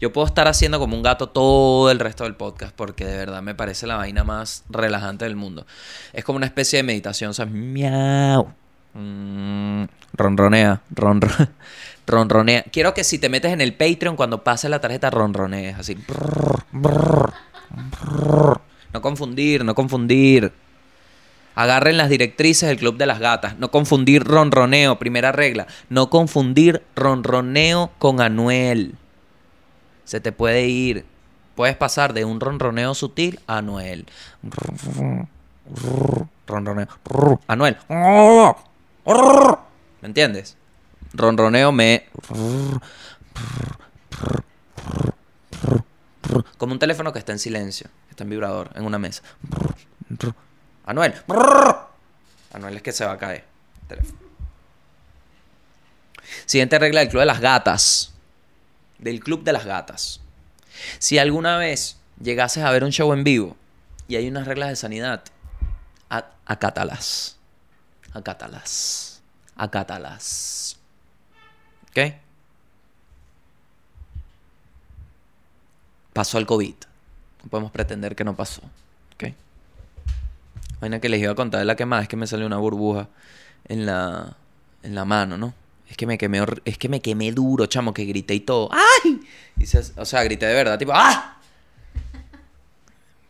[0.00, 3.42] Yo puedo estar haciendo como un gato todo el resto del podcast porque de verdad
[3.42, 5.66] me parece la vaina más relajante del mundo.
[6.12, 8.52] Es como una especie de meditación, o sea, miau.
[8.94, 11.48] Mm, ronronea, ronro-
[12.08, 12.64] ronronea.
[12.72, 15.94] Quiero que si te metes en el Patreon cuando pase la tarjeta ronronees así.
[15.94, 17.32] Brrr, brrr,
[17.70, 18.60] brrr.
[18.92, 20.52] No confundir, no confundir.
[21.54, 23.58] Agarren las directrices del Club de las Gatas.
[23.58, 25.66] No confundir ronroneo, primera regla.
[25.88, 28.94] No confundir ronroneo con Anuel.
[30.04, 31.04] Se te puede ir.
[31.56, 34.06] Puedes pasar de un ronroneo sutil a Anuel.
[36.46, 36.86] Ronroneo.
[37.48, 37.76] Anuel.
[40.00, 40.56] ¿Me entiendes?
[41.12, 42.08] Ronroneo me...
[46.58, 47.88] Como un teléfono que está en silencio.
[48.10, 49.22] Está en vibrador, en una mesa.
[50.84, 51.14] Anuel.
[52.52, 53.44] Anuel es que se va a caer.
[56.46, 58.12] Siguiente regla del club de las gatas.
[58.98, 60.20] Del club de las gatas.
[60.98, 63.56] Si alguna vez llegases a ver un show en vivo
[64.08, 65.22] y hay unas reglas de sanidad,
[66.46, 67.36] acátalas.
[68.12, 69.22] Acátalas.
[69.56, 70.77] Acátalas.
[76.12, 76.74] Pasó el COVID.
[77.44, 78.62] No podemos pretender que no pasó.
[79.14, 79.32] ¿Ok?
[80.80, 83.08] Vaina que les iba a contar de la que es que me salió una burbuja
[83.68, 84.36] en la,
[84.82, 85.54] en la mano, ¿no?
[85.88, 88.68] Es que me quemé, es que me quemé duro, chamo, que grité y todo.
[88.72, 89.20] ¡Ay!
[89.96, 91.38] O sea, grité de verdad, tipo ¡Ah!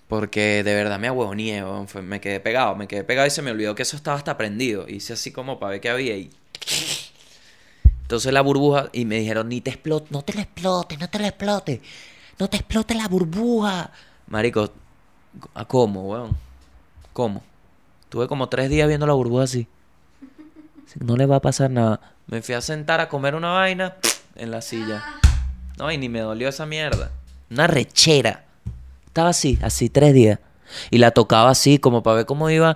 [0.08, 1.62] Porque de verdad me ahuevoné,
[2.02, 4.88] me quedé pegado, me quedé pegado y se me olvidó que eso estaba hasta prendido.
[4.88, 6.30] Hice así como para ver qué había y...
[8.08, 11.18] Entonces la burbuja y me dijeron, ni te explote, no te la explote, no te
[11.18, 11.82] la explote,
[12.38, 13.90] no te explote la burbuja.
[14.28, 14.70] Marico,
[15.52, 16.34] ¿a cómo, weón?
[17.12, 17.42] ¿Cómo?
[18.08, 19.68] Tuve como tres días viendo la burbuja así.
[21.00, 22.00] No le va a pasar nada.
[22.26, 23.96] Me fui a sentar a comer una vaina
[24.36, 25.04] en la silla.
[25.76, 27.10] No, y ni me dolió esa mierda.
[27.50, 28.46] Una rechera.
[29.06, 30.38] Estaba así, así tres días.
[30.90, 32.74] Y la tocaba así, como para ver cómo iba.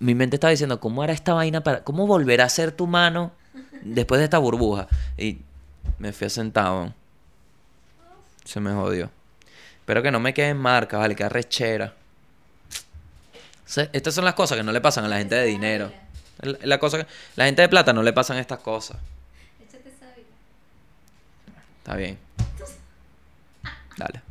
[0.00, 1.84] Mi mente estaba diciendo, ¿cómo era esta vaina para.
[1.84, 3.30] ¿Cómo volverá a ser tu mano
[3.82, 4.88] después de esta burbuja?
[5.16, 5.38] Y
[5.98, 6.92] me fui a sentar.
[8.44, 9.10] Se me jodió.
[9.80, 11.94] Espero que no me queden marcas, vale, que arrechera.
[13.92, 15.92] Estas son las cosas que no le pasan a la gente de dinero.
[16.62, 18.96] La, cosa que- la gente de plata no le pasan estas cosas.
[21.78, 22.18] Está bien.
[23.96, 24.22] Dale.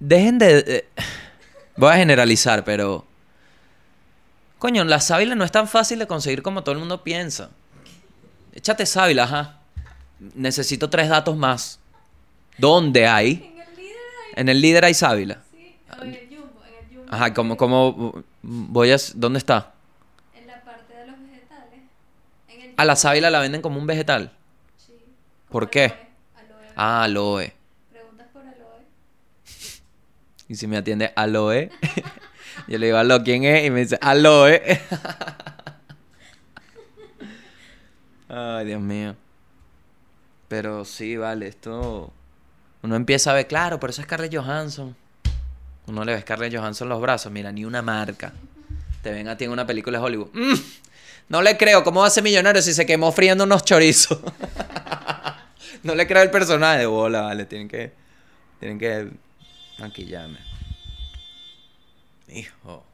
[0.00, 0.62] Dejen de...
[0.62, 0.88] de-
[1.76, 3.06] voy a generalizar, pero...
[4.58, 7.50] Coño, la sábila no es tan fácil de conseguir como todo el mundo piensa.
[8.52, 9.58] Échate sábila, ajá.
[10.34, 11.78] Necesito tres datos más.
[12.58, 13.32] ¿Dónde hay?
[13.32, 14.32] En el líder hay.
[14.36, 15.42] En el líder hay sábila.
[15.50, 15.76] Sí.
[15.98, 16.62] O en el jumbo.
[16.64, 17.12] En el jumbo.
[17.14, 18.96] Ajá, como, como voy a...
[19.14, 19.72] ¿Dónde está?
[20.34, 21.80] En la parte de los vegetales.
[22.48, 24.32] En el A la jumbo, sábila la venden como un vegetal.
[24.76, 24.92] Sí.
[25.48, 25.84] ¿Por qué?
[25.84, 26.72] aloe, aloe.
[26.76, 27.52] Ah, aloe.
[27.90, 28.84] Preguntas por aloe.
[30.48, 31.70] Y si me atiende aloe,
[32.68, 33.64] yo le digo aló, ¿quién es?
[33.66, 34.60] Y me dice aloe.
[38.34, 39.14] Ay, Dios mío.
[40.48, 42.10] Pero sí, vale, esto.
[42.82, 44.96] Uno empieza a ver, claro, pero eso es Scarlett Johansson.
[45.86, 48.32] Uno le ve a Scarlett Johansson los brazos, mira, ni una marca.
[49.02, 50.30] Te ven a ti en una película de Hollywood.
[50.32, 50.54] Mm,
[51.28, 54.18] no le creo, ¿cómo va a ser millonario si se quemó friendo unos chorizos?
[55.82, 57.92] no le creo el personaje de bola, vale, tienen que.
[58.60, 59.10] Tienen que
[59.78, 60.38] maquillarme.
[62.28, 62.91] Hijo.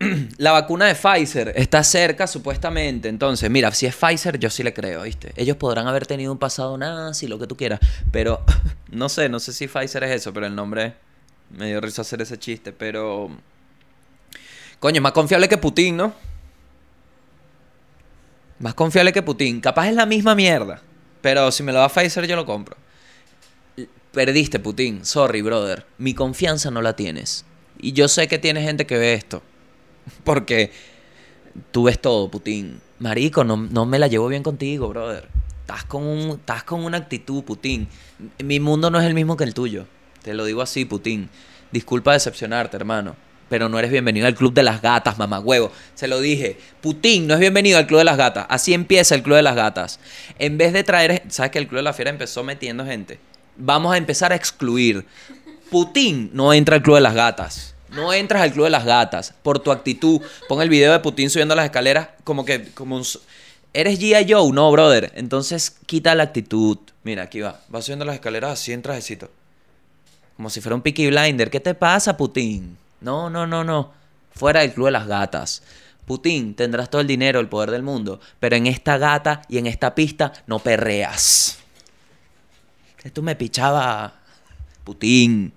[0.38, 3.08] La vacuna de Pfizer está cerca, supuestamente.
[3.08, 5.32] Entonces, mira, si es Pfizer, yo sí le creo, ¿viste?
[5.36, 7.80] Ellos podrán haber tenido un pasado nazi, lo que tú quieras.
[8.12, 8.44] Pero,
[8.90, 10.94] no sé, no sé si Pfizer es eso, pero el nombre
[11.50, 12.72] me dio risa hacer ese chiste.
[12.72, 13.30] Pero,
[14.78, 16.14] coño, es más confiable que Putin, ¿no?
[18.60, 19.60] Más confiable que Putin.
[19.60, 20.80] Capaz es la misma mierda.
[21.20, 22.76] Pero si me lo da Pfizer, yo lo compro.
[24.12, 25.04] Perdiste, Putin.
[25.04, 25.86] Sorry, brother.
[25.98, 27.44] Mi confianza no la tienes.
[27.80, 29.42] Y yo sé que tiene gente que ve esto.
[30.24, 30.70] Porque
[31.70, 32.80] tú ves todo, Putin.
[32.98, 35.28] Marico, no, no me la llevo bien contigo, brother.
[35.60, 37.88] Estás con, un, estás con una actitud, Putin.
[38.42, 39.86] Mi mundo no es el mismo que el tuyo.
[40.22, 41.28] Te lo digo así, Putin.
[41.70, 43.16] Disculpa decepcionarte, hermano.
[43.48, 45.70] Pero no eres bienvenido al club de las gatas, mamagüevo.
[45.94, 46.58] Se lo dije.
[46.80, 48.46] Putin no es bienvenido al club de las gatas.
[48.48, 50.00] Así empieza el club de las gatas.
[50.38, 51.22] En vez de traer.
[51.28, 53.18] ¿Sabes que el club de la fiera empezó metiendo gente?
[53.56, 55.06] Vamos a empezar a excluir.
[55.70, 57.74] Putin no entra al club de las gatas.
[57.90, 60.20] No entras al club de las gatas por tu actitud.
[60.48, 63.04] Pon el video de Putin subiendo las escaleras como que como un
[63.72, 64.32] eres G.I.
[64.32, 65.12] Joe, no, brother.
[65.14, 66.78] Entonces quita la actitud.
[67.02, 67.60] Mira, aquí va.
[67.74, 69.30] Va subiendo las escaleras así en trajecito.
[70.36, 71.50] Como si fuera un Peaky Blinder.
[71.50, 72.76] ¿Qué te pasa, Putin?
[73.00, 73.92] No, no, no, no.
[74.34, 75.62] Fuera del club de las gatas.
[76.08, 79.66] Putin, tendrás todo el dinero, el poder del mundo, pero en esta gata y en
[79.66, 81.58] esta pista no perreas.
[83.04, 84.14] Esto me pichaba
[84.84, 85.52] Putin.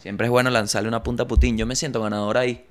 [0.00, 1.58] Siempre es bueno lanzarle una punta a Putin.
[1.58, 2.64] Yo me siento ganador ahí.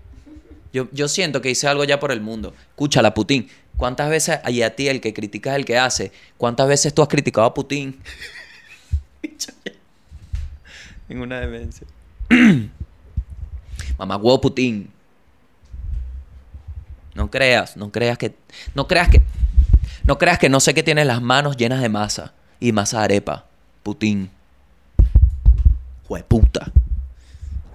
[0.74, 2.54] Yo, yo siento que hice algo ya por el mundo.
[2.72, 3.48] Escúchala, Putin.
[3.78, 7.08] ¿Cuántas veces, y a ti el que criticas el que hace, cuántas veces tú has
[7.08, 8.00] criticado a Putin?
[11.10, 11.88] en una demencia.
[13.98, 14.90] Mamá huevo Putin.
[17.16, 18.36] No creas, no creas que.
[18.74, 19.22] No creas que.
[20.04, 22.34] No creas que no sé que tienes las manos llenas de masa.
[22.60, 23.46] Y masa arepa.
[23.84, 24.30] Putin.
[26.08, 26.72] Jueputa.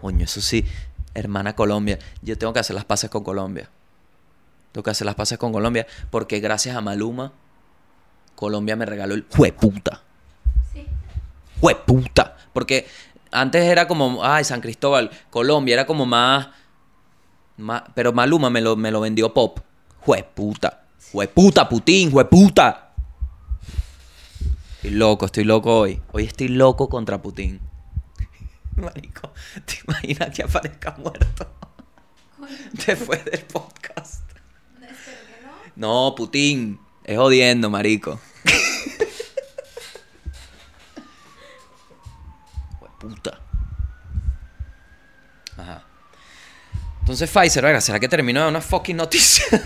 [0.04, 0.66] Coño, eso sí.
[1.14, 1.98] Hermana Colombia.
[2.20, 3.70] Yo tengo que hacer las paces con Colombia.
[4.70, 5.86] Tengo que hacer las paces con Colombia.
[6.10, 7.32] Porque gracias a Maluma,
[8.34, 10.02] Colombia me regaló el jueputa.
[10.74, 10.84] Sí.
[11.58, 12.36] Jueputa.
[12.52, 12.86] Porque
[13.30, 16.48] antes era como, ay, San Cristóbal, Colombia, era como más.
[17.56, 19.58] más pero Maluma me lo, me lo vendió pop.
[20.00, 20.84] Jueputa.
[21.12, 22.92] Jueputa, Putin, jueputa.
[24.76, 26.02] Estoy loco, estoy loco hoy.
[26.12, 27.58] Hoy estoy loco contra Putin.
[28.76, 29.32] Marico,
[29.64, 31.48] ¿te imaginas que aparezca muerto
[32.86, 34.22] después del podcast?
[34.80, 35.32] no, espero que
[35.76, 36.08] no.
[36.08, 36.80] No, Putin.
[37.04, 38.20] Es jodiendo, marico.
[42.98, 43.38] puta.
[45.58, 45.84] Ajá.
[47.00, 49.44] Entonces Pfizer, venga, ¿será que terminó de una fucking noticia?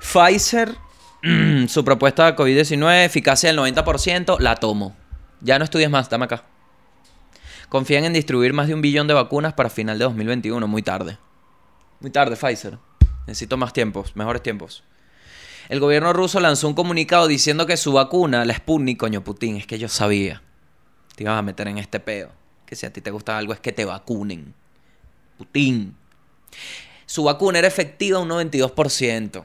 [0.00, 0.74] Pfizer,
[1.68, 4.96] su propuesta de COVID-19, eficacia del 90%, la tomo.
[5.40, 6.49] Ya no estudies más, dame acá.
[7.70, 11.18] Confían en distribuir más de un billón de vacunas para final de 2021, muy tarde.
[12.00, 12.78] Muy tarde, Pfizer.
[13.28, 14.82] Necesito más tiempos, mejores tiempos.
[15.68, 19.68] El gobierno ruso lanzó un comunicado diciendo que su vacuna, la Sputnik, coño Putin, es
[19.68, 20.42] que yo sabía.
[21.14, 22.32] Te ibas a meter en este peo.
[22.66, 24.52] Que si a ti te gusta algo es que te vacunen.
[25.38, 25.94] Putin.
[27.06, 29.44] Su vacuna era efectiva un 92%.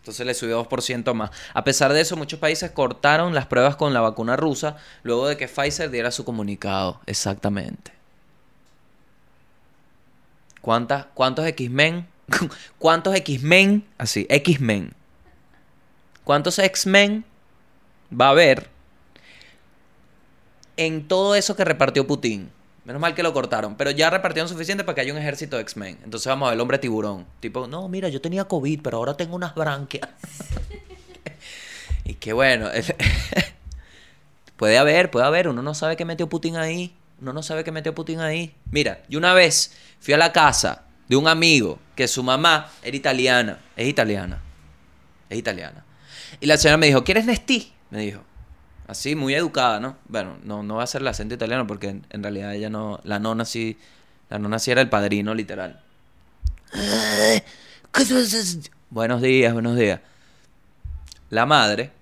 [0.00, 1.30] Entonces le subió 2% más.
[1.52, 5.36] A pesar de eso, muchos países cortaron las pruebas con la vacuna rusa luego de
[5.36, 7.00] que Pfizer diera su comunicado.
[7.04, 7.92] Exactamente.
[10.62, 12.06] ¿Cuántas, ¿Cuántos X-Men?
[12.78, 13.86] ¿Cuántos X-Men?
[13.98, 14.94] Así, X-Men.
[16.24, 17.24] ¿Cuántos X-Men
[18.18, 18.68] va a haber
[20.78, 22.50] en todo eso que repartió Putin?
[22.90, 25.62] Menos mal que lo cortaron, pero ya repartieron suficiente para que haya un ejército de
[25.62, 26.00] X-Men.
[26.02, 27.24] Entonces vamos a ver el hombre tiburón.
[27.38, 30.10] Tipo, no, mira, yo tenía COVID, pero ahora tengo unas branquias.
[32.04, 32.68] y qué bueno.
[34.56, 35.46] puede haber, puede haber.
[35.46, 36.92] Uno no sabe qué metió Putin ahí.
[37.20, 38.56] Uno no sabe qué metió Putin ahí.
[38.72, 42.96] Mira, yo una vez fui a la casa de un amigo que su mamá era
[42.96, 43.60] italiana.
[43.76, 44.42] Es italiana.
[45.28, 45.84] Es italiana.
[46.40, 47.72] Y la señora me dijo, ¿quieres Nestí?
[47.90, 48.22] Me dijo.
[48.90, 49.96] Así, muy educada, ¿no?
[50.08, 52.98] Bueno, no, no va a ser el acento italiano porque en, en realidad ella no...
[53.04, 53.78] La nona sí...
[54.28, 55.80] La nona sí era el padrino, literal.
[58.90, 60.00] Buenos días, buenos días.
[61.28, 61.92] La madre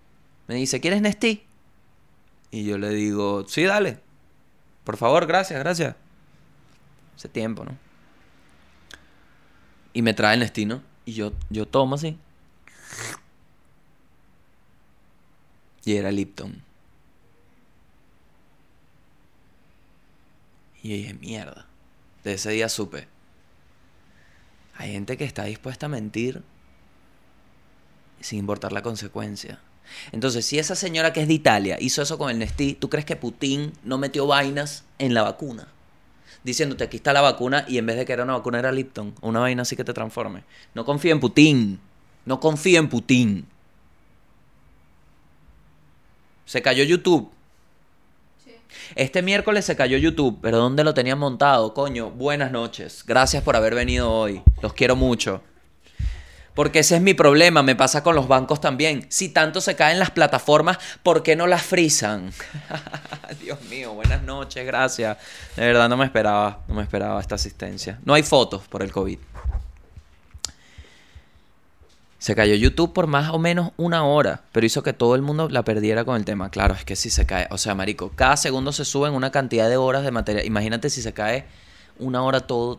[0.46, 1.44] me dice, ¿quieres Nestí?
[2.51, 4.01] Y yo le digo, sí, dale.
[4.85, 5.94] Por favor, gracias, gracias.
[7.16, 7.77] Hace tiempo, ¿no?
[9.92, 10.83] Y me trae el Nestí, ¿no?
[11.05, 12.16] Y yo, yo tomo así.
[15.85, 16.66] Y era Lipton.
[20.83, 21.67] Y yo dije, mierda.
[22.25, 23.09] De ese día supe.
[24.77, 26.43] Hay gente que está dispuesta a mentir
[28.21, 29.61] sin importar la consecuencia.
[30.12, 33.07] Entonces, si esa señora que es de Italia hizo eso con el Nestí, ¿tú crees
[33.07, 35.69] que Putin no metió vainas en la vacuna?
[36.45, 39.14] Diciéndote, aquí está la vacuna y en vez de que era una vacuna era Lipton.
[39.21, 40.45] Una vaina así que te transforme.
[40.75, 41.81] No confío en Putin.
[42.25, 43.47] No confío en Putin.
[46.45, 47.31] Se cayó YouTube.
[48.94, 51.74] Este miércoles se cayó YouTube, pero ¿dónde lo tenían montado?
[51.74, 53.05] Coño, buenas noches.
[53.07, 54.42] Gracias por haber venido hoy.
[54.62, 55.42] Los quiero mucho.
[56.59, 59.07] Porque ese es mi problema, me pasa con los bancos también.
[59.11, 62.33] Si tanto se caen las plataformas, ¿por qué no las frisan?
[63.40, 65.18] Dios mío, buenas noches, gracias.
[65.55, 68.01] De verdad no me esperaba, no me esperaba esta asistencia.
[68.05, 69.18] No hay fotos por el COVID.
[72.19, 75.49] Se cayó YouTube por más o menos una hora, pero hizo que todo el mundo
[75.49, 76.51] la perdiera con el tema.
[76.51, 79.69] Claro, es que si se cae, o sea, marico, cada segundo se suben una cantidad
[79.69, 80.45] de horas de material.
[80.45, 81.47] Imagínate si se cae
[81.99, 82.79] una hora todo.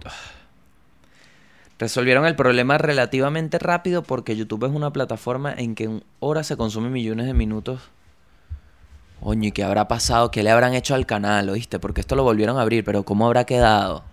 [1.80, 6.58] Resolvieron el problema relativamente rápido porque YouTube es una plataforma en que en horas se
[6.58, 7.82] consumen millones de minutos.
[9.22, 10.32] Oye, ¿y qué habrá pasado?
[10.32, 11.50] ¿Qué le habrán hecho al canal?
[11.50, 11.80] ¿Oíste?
[11.80, 14.04] Porque esto lo volvieron a abrir, pero ¿cómo habrá quedado?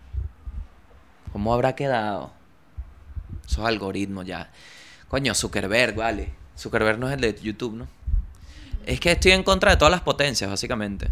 [1.33, 2.31] ¿Cómo habrá quedado?
[3.45, 4.51] Esos algoritmos ya.
[5.09, 6.33] Coño, Zuckerberg, vale.
[6.59, 7.87] Zuckerberg no es el de YouTube, ¿no?
[8.87, 11.11] Es que estoy en contra de todas las potencias, básicamente.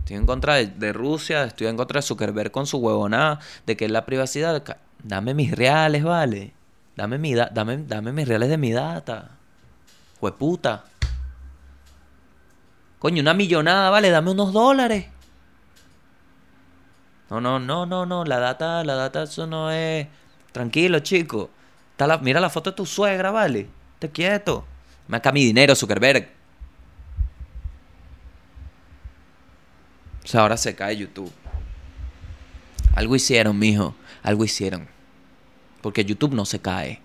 [0.00, 3.86] Estoy en contra de, Rusia, estoy en contra de Zuckerberg con su huevonada, de que
[3.86, 4.62] es la privacidad.
[5.02, 6.52] Dame mis reales, vale.
[6.94, 9.30] Dame, mi da- dame, dame mis reales de mi data.
[10.20, 10.84] Jueputa.
[12.98, 15.06] Coño, una millonada, vale, dame unos dólares.
[17.28, 20.06] No, no, no, no, no, la data, la data, eso no es.
[20.52, 21.50] Tranquilo, chico.
[21.98, 23.68] La- mira la foto de tu suegra, vale.
[23.98, 24.64] Te quieto.
[25.08, 26.28] Me acá mi dinero, Zuckerberg.
[30.24, 31.32] O sea, ahora se cae YouTube.
[32.94, 33.94] Algo hicieron, mijo.
[34.22, 34.88] Algo hicieron.
[35.80, 37.00] Porque YouTube no se cae.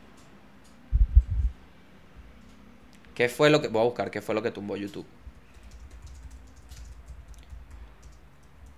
[3.14, 3.68] ¿Qué fue lo que.
[3.68, 5.06] Voy a buscar qué fue lo que tumbó YouTube.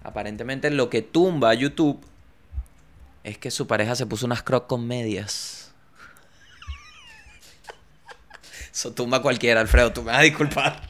[0.04, 2.04] Aparentemente lo que tumba YouTube
[3.24, 5.63] es que su pareja se puso unas crocs con medias.
[8.74, 9.94] Eso tumba cualquiera, Alfredo.
[9.94, 10.82] Tú me vas a disculpar.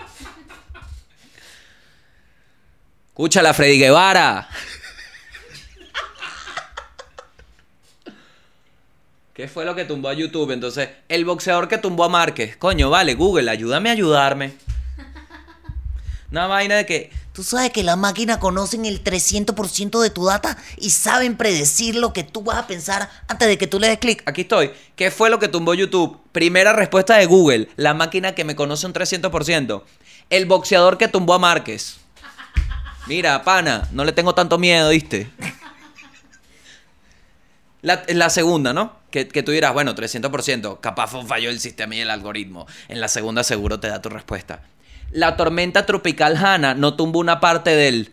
[3.10, 4.48] Escúchala, Freddy Guevara.
[9.34, 10.52] ¿Qué fue lo que tumbó a YouTube?
[10.52, 12.56] Entonces, el boxeador que tumbó a Márquez.
[12.56, 14.54] Coño, vale, Google, ayúdame a ayudarme.
[16.32, 20.56] Una vaina de que Tú sabes que las máquinas conocen el 300% de tu data
[20.78, 23.98] y saben predecir lo que tú vas a pensar antes de que tú le des
[23.98, 24.22] clic.
[24.28, 24.72] Aquí estoy.
[24.96, 26.20] ¿Qué fue lo que tumbó YouTube?
[26.32, 27.70] Primera respuesta de Google.
[27.76, 29.82] La máquina que me conoce un 300%.
[30.30, 31.98] El boxeador que tumbó a Márquez.
[33.08, 35.32] Mira, pana, no le tengo tanto miedo, ¿viste?
[37.82, 38.96] La, la segunda, ¿no?
[39.10, 42.68] Que, que tú dirás, bueno, 300%, capaz falló el sistema y el algoritmo.
[42.88, 44.62] En la segunda seguro te da tu respuesta.
[45.14, 48.12] La tormenta tropical Hanna no tumbó una parte del...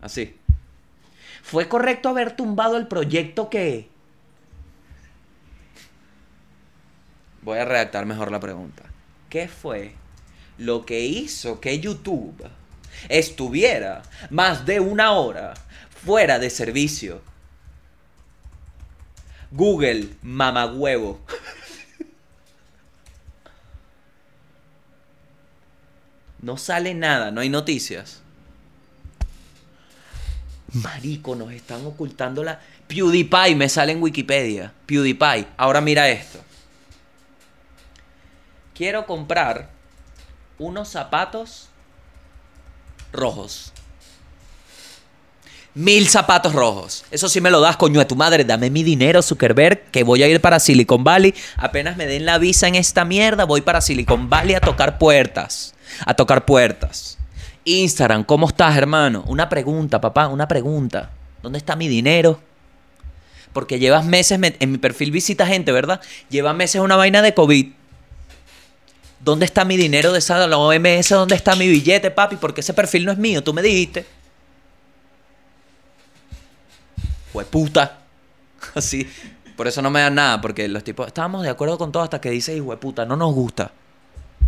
[0.00, 0.36] Así.
[1.42, 3.88] ¿Fue correcto haber tumbado el proyecto que...
[7.42, 8.84] Voy a redactar mejor la pregunta.
[9.28, 9.96] ¿Qué fue
[10.56, 12.48] lo que hizo que YouTube
[13.08, 15.54] estuviera más de una hora
[16.04, 17.22] fuera de servicio?
[19.50, 21.18] Google, mamagüevo.
[26.42, 28.20] No sale nada, no hay noticias.
[30.72, 32.60] Marico, nos están ocultando la...
[32.88, 34.72] PewDiePie me sale en Wikipedia.
[34.86, 35.46] PewDiePie.
[35.56, 36.40] Ahora mira esto.
[38.74, 39.70] Quiero comprar
[40.58, 41.68] unos zapatos
[43.12, 43.72] rojos.
[45.74, 47.04] Mil zapatos rojos.
[47.10, 48.44] Eso sí me lo das, coño de tu madre.
[48.44, 51.34] Dame mi dinero, Zuckerberg, que voy a ir para Silicon Valley.
[51.56, 55.74] Apenas me den la visa en esta mierda, voy para Silicon Valley a tocar puertas.
[56.04, 57.16] A tocar puertas.
[57.64, 59.24] Instagram, ¿cómo estás, hermano?
[59.26, 61.10] Una pregunta, papá, una pregunta.
[61.42, 62.38] ¿Dónde está mi dinero?
[63.54, 66.00] Porque llevas meses, me- en mi perfil visita gente, ¿verdad?
[66.28, 67.68] Lleva meses una vaina de COVID.
[69.20, 71.08] ¿Dónde está mi dinero de esa la OMS?
[71.10, 72.36] ¿Dónde está mi billete, papi?
[72.36, 74.04] Porque ese perfil no es mío, tú me dijiste.
[77.32, 77.98] Hueputa.
[78.74, 79.08] Así.
[79.56, 82.20] Por eso no me dan nada, porque los tipos estábamos de acuerdo con todo hasta
[82.20, 83.70] que dice hueputa, no nos gusta.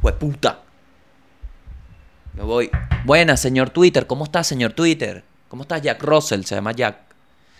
[0.02, 0.60] Hueputa.
[2.34, 2.70] Me voy.
[3.04, 4.06] Buenas, señor Twitter.
[4.06, 5.22] ¿Cómo está, señor Twitter?
[5.48, 6.42] ¿Cómo está Jack Russell?
[6.42, 6.96] Se llama Jack.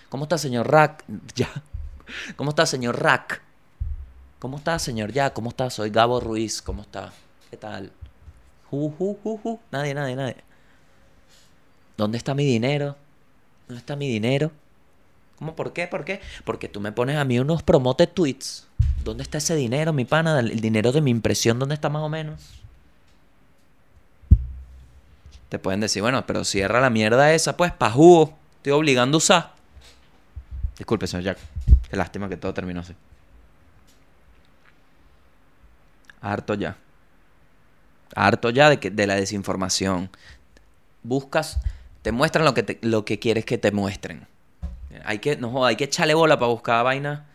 [0.09, 1.05] ¿Cómo está, señor Rack?
[1.35, 1.49] Ya.
[2.37, 3.41] ¿Cómo está, señor Rack?
[4.39, 5.33] ¿Cómo está, señor Jack?
[5.33, 5.71] ¿Cómo está?
[5.71, 6.61] Soy Gabo Ruiz.
[6.61, 7.13] ¿Cómo está?
[7.51, 7.93] ¿Qué tal?
[8.71, 9.61] Ju.
[9.71, 10.37] Nadie, nadie, nadie.
[11.97, 12.97] ¿Dónde está mi dinero?
[13.69, 14.51] ¿Dónde está mi dinero?
[15.37, 15.57] ¿Cómo?
[15.57, 15.87] ¿Por qué?
[15.87, 16.21] ¿Por qué?
[16.45, 18.67] Porque tú me pones a mí unos promoted tweets.
[19.03, 20.39] ¿Dónde está ese dinero, mi pana?
[20.41, 22.41] El dinero de mi impresión, ¿dónde está más o menos?
[25.49, 28.37] Te pueden decir, bueno, pero cierra la mierda esa, pues, pa' jugo.
[28.57, 29.55] Estoy obligando a usar.
[30.79, 31.39] Disculpe, señor Jack.
[31.89, 32.95] Qué lástima que todo terminó así.
[36.21, 36.77] Harto ya.
[38.17, 40.11] Harto ya de, que, de la desinformación.
[41.03, 41.61] Buscas,
[42.03, 44.27] te muestran lo que, lo que quieres que te muestren.
[45.05, 47.27] Hay que, no joda, hay que echarle bola para buscar vaina.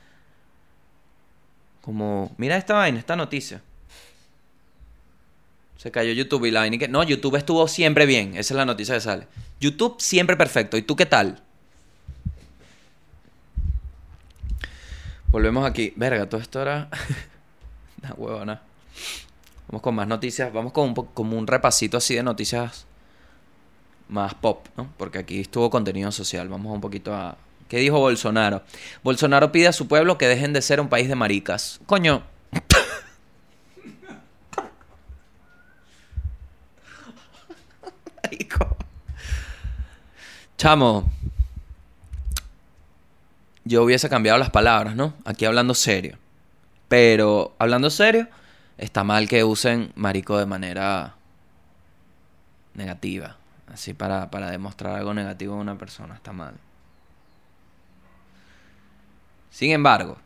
[1.82, 3.62] Como, mira esta vaina, esta noticia.
[5.78, 6.90] Se cayó YouTube y la vaina que.
[6.90, 8.32] No, YouTube estuvo siempre bien.
[8.32, 9.28] Esa es la noticia que sale.
[9.62, 10.76] YouTube siempre perfecto.
[10.76, 11.42] ¿Y tú qué tal?
[15.28, 15.94] Volvemos aquí.
[15.96, 16.90] Verga, todo esto era.
[18.04, 18.62] Una huevona.
[19.70, 20.52] Vamos con más noticias.
[20.52, 22.86] Vamos con un, como un repasito así de noticias
[24.10, 24.92] más pop, ¿no?
[24.98, 26.50] Porque aquí estuvo contenido social.
[26.50, 27.38] Vamos un poquito a.
[27.70, 28.64] ¿Qué dijo Bolsonaro?
[29.04, 31.80] Bolsonaro pide a su pueblo que dejen de ser un país de maricas.
[31.86, 32.24] Coño.
[40.60, 41.10] Chamo.
[43.64, 45.14] Yo hubiese cambiado las palabras, ¿no?
[45.24, 46.18] Aquí hablando serio.
[46.90, 48.28] Pero hablando serio,
[48.78, 51.16] está mal que usen marico de manera
[52.74, 53.38] negativa.
[53.72, 56.16] Así para, para demostrar algo negativo en una persona.
[56.16, 56.56] Está mal.
[59.52, 60.18] Sin embargo,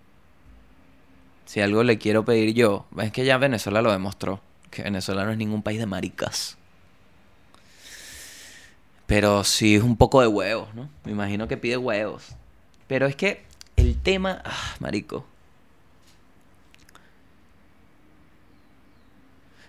[1.45, 4.41] si algo le quiero pedir yo, es que ya Venezuela lo demostró.
[4.71, 6.57] Que Venezuela no es ningún país de maricas.
[9.05, 10.89] Pero sí es un poco de huevos, ¿no?
[11.03, 12.29] Me imagino que pide huevos.
[12.87, 13.43] Pero es que
[13.75, 14.41] el tema...
[14.45, 15.25] Ah, marico.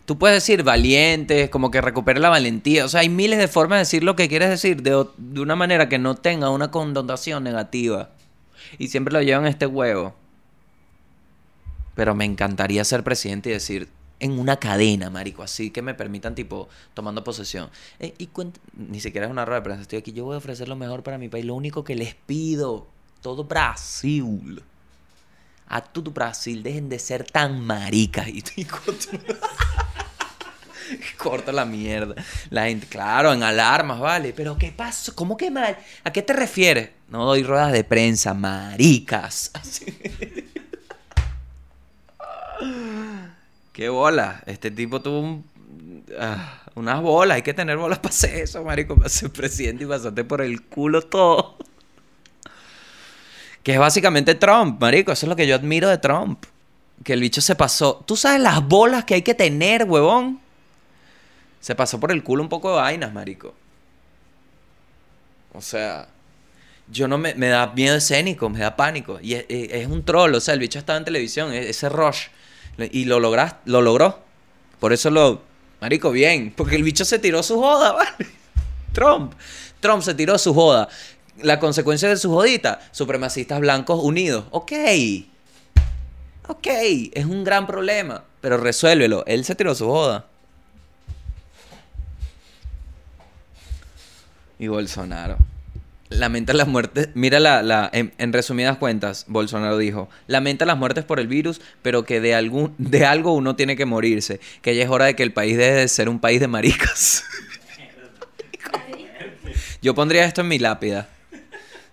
[0.07, 2.85] Tú puedes decir valiente, como que recupere la valentía.
[2.85, 5.57] O sea, hay miles de formas de decir lo que quieres decir de, de una
[5.57, 8.11] manera que no tenga una connotación negativa.
[8.79, 10.15] Y siempre lo llevan a este huevo.
[11.95, 13.89] Pero me encantaría ser presidente y decir
[14.21, 17.69] en una cadena, marico, así que me permitan, tipo, tomando posesión.
[17.99, 18.29] Eh, y
[18.75, 20.13] Ni siquiera es una rueda de prensa, estoy aquí.
[20.13, 21.45] Yo voy a ofrecer lo mejor para mi país.
[21.45, 22.87] Lo único que les pido,
[23.21, 24.63] todo Brasil.
[25.67, 28.29] A todo Brasil, dejen de ser tan maricas.
[28.29, 28.67] Y, y
[31.19, 32.15] Corta la mierda.
[32.89, 34.33] Claro, en alarmas, vale.
[34.35, 35.15] Pero ¿qué pasó?
[35.15, 35.77] ¿Cómo que mal?
[36.05, 36.91] ¿A qué te refieres?
[37.09, 39.51] No doy ruedas de prensa, maricas.
[39.55, 39.87] Así.
[43.73, 44.43] Qué bola.
[44.47, 45.45] Este tipo tuvo un.
[46.19, 49.87] ah, unas bolas, hay que tener bolas para hacer eso, marico, para ser presidente y
[49.87, 51.57] pasarte por el culo todo.
[53.63, 56.45] Que es básicamente Trump, marico, eso es lo que yo admiro de Trump.
[57.03, 58.03] Que el bicho se pasó.
[58.07, 60.41] ¿Tú sabes las bolas que hay que tener, huevón?
[61.65, 63.55] Se pasó por el culo un poco de vainas, marico.
[65.55, 66.09] O sea,
[66.91, 69.19] yo no me, me da miedo escénico, me da pánico.
[69.23, 72.27] Y es, un troll, o sea, el bicho estaba en televisión, e- ese rush.
[72.91, 74.19] Y lo, lo logró.
[74.79, 75.41] Por eso lo.
[75.81, 76.53] Marico, bien.
[76.55, 78.27] Porque el bicho se tiró su joda, ¿vale?
[78.93, 79.33] Trump.
[79.81, 80.91] Trump se tiró su joda.
[81.41, 84.45] La consecuencia de su jodita, supremacistas blancos unidos.
[84.51, 84.73] Ok.
[86.47, 88.23] Ok, es un gran problema.
[88.43, 89.25] Pero resuélvelo.
[89.27, 90.27] Él se tiró su joda.
[94.59, 95.37] Y Bolsonaro.
[96.11, 97.09] Lamenta las muertes.
[97.15, 102.05] Mira la, la en, resumidas cuentas, Bolsonaro dijo: Lamenta las muertes por el virus, pero
[102.05, 104.41] que de algún, de algo uno tiene que morirse.
[104.63, 107.25] Que ya es hora de que el país deje de ser un país de maricas.
[109.83, 111.09] Yo pondría esto en mi lápida.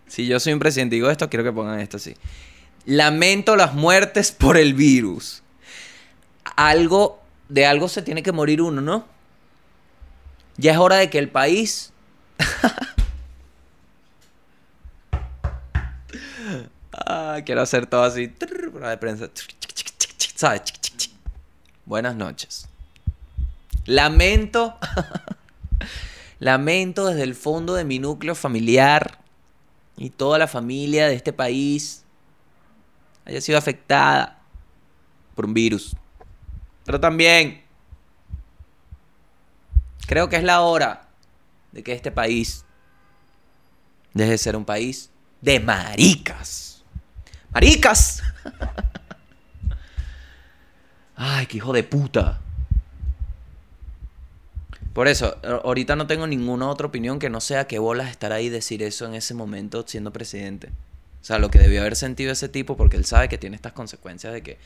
[0.07, 2.15] Si yo soy un presidente y digo esto, quiero que pongan esto así.
[2.85, 5.43] Lamento las muertes por el virus.
[6.55, 9.05] Algo, de algo se tiene que morir uno, ¿no?
[10.55, 11.90] Ya es hora de que el país
[16.93, 18.33] Ah, quiero hacer todo así.
[21.85, 22.67] Buenas noches.
[23.85, 24.77] Lamento.
[26.39, 29.19] Lamento desde el fondo de mi núcleo familiar
[29.97, 32.03] y toda la familia de este país
[33.25, 34.39] haya sido afectada
[35.35, 35.95] por un virus.
[36.85, 37.61] Pero también
[40.07, 41.10] creo que es la hora
[41.71, 42.65] de que este país
[44.13, 45.09] deje de ser un país
[45.41, 46.83] de maricas.
[47.51, 48.23] ¡Maricas!
[51.15, 52.41] Ay, qué hijo de puta.
[54.93, 58.47] Por eso, ahorita no tengo ninguna otra opinión que no sea que bolas estar ahí
[58.47, 60.69] y decir eso en ese momento siendo presidente.
[61.21, 63.73] O sea, lo que debió haber sentido ese tipo porque él sabe que tiene estas
[63.73, 64.57] consecuencias de que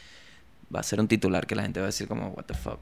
[0.74, 2.80] va a ser un titular que la gente va a decir como, what the fuck.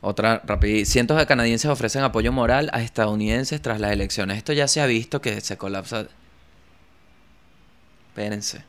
[0.00, 0.84] Otra, rapid.
[0.84, 4.38] Cientos de canadienses ofrecen apoyo moral a estadounidenses tras las elecciones.
[4.38, 6.06] Esto ya se ha visto que se colapsa.
[8.08, 8.64] Espérense.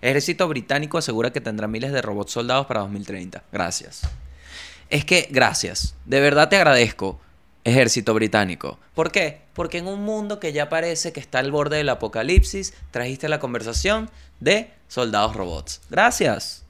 [0.00, 3.44] Ejército británico asegura que tendrá miles de robots soldados para 2030.
[3.52, 4.02] Gracias.
[4.90, 5.94] Es que, gracias.
[6.04, 7.20] De verdad te agradezco,
[7.64, 8.78] ejército británico.
[8.94, 9.42] ¿Por qué?
[9.54, 13.38] Porque en un mundo que ya parece que está al borde del apocalipsis, trajiste la
[13.38, 15.80] conversación de soldados robots.
[15.88, 16.61] Gracias.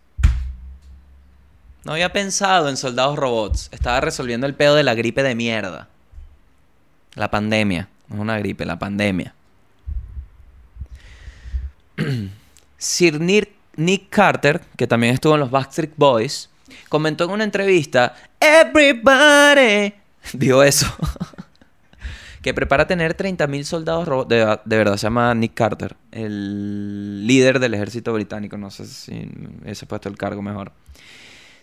[1.85, 3.68] No había pensado en soldados robots.
[3.72, 5.89] Estaba resolviendo el pedo de la gripe de mierda.
[7.14, 7.89] La pandemia.
[8.09, 9.35] No es una gripe, la pandemia.
[12.78, 16.51] Sir Nick, Carter, que también estuvo en los Backstreet Boys,
[16.89, 19.95] comentó en una entrevista, Everybody,
[20.33, 20.87] dijo eso,
[22.43, 27.61] que prepara tener 30.000 soldados robots, de, de verdad se llama Nick Carter, el líder
[27.61, 29.30] del ejército británico, no sé si
[29.64, 30.72] ese puesto el cargo mejor.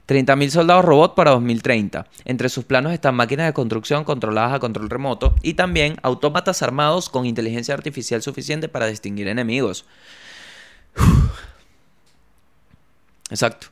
[0.10, 2.08] 30.000 soldados robot para 2030.
[2.26, 7.10] Entre sus planos están máquinas de construcción controladas a control remoto y también autómatas armados
[7.10, 9.86] con inteligencia artificial suficiente para distinguir enemigos.
[13.30, 13.68] Exacto.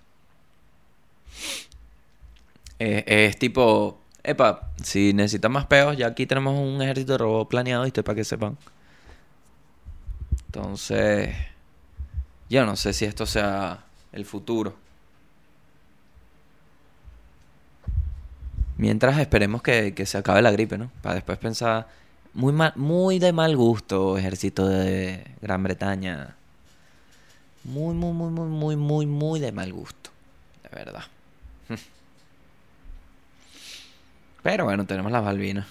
[2.78, 7.84] Es tipo, epa, si necesitan más peos, ya aquí tenemos un ejército de robots planeado,
[7.84, 8.04] ¿viste?
[8.04, 8.60] Para que sepan.
[10.46, 11.36] Entonces,
[12.48, 14.87] yo no sé si esto sea el futuro.
[18.78, 20.92] Mientras esperemos que, que se acabe la gripe, ¿no?
[21.02, 21.88] Para después pensar,
[22.34, 26.36] muy, mal, muy de mal gusto, ejército de Gran Bretaña.
[27.64, 30.12] Muy, muy, muy, muy, muy, muy, muy de mal gusto.
[30.62, 31.04] De verdad.
[34.44, 35.66] Pero bueno, tenemos las Balvinas.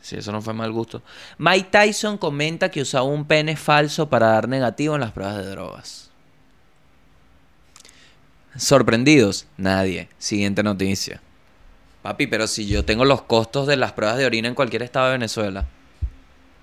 [0.00, 1.02] Si eso no fue mal gusto.
[1.36, 5.50] Mike Tyson comenta que usaba un pene falso para dar negativo en las pruebas de
[5.50, 6.10] drogas.
[8.56, 9.46] ¿Sorprendidos?
[9.58, 10.08] Nadie.
[10.16, 11.20] Siguiente noticia.
[12.06, 15.06] Papi, pero si yo tengo los costos de las pruebas de orina en cualquier estado
[15.06, 15.66] de Venezuela.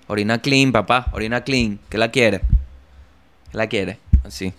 [0.08, 1.08] Orina clean, papá.
[1.12, 1.82] Orina clean.
[1.90, 2.40] ¿Qué la quiere?
[3.52, 4.00] ¿Qué la quiere?
[4.24, 4.54] Así.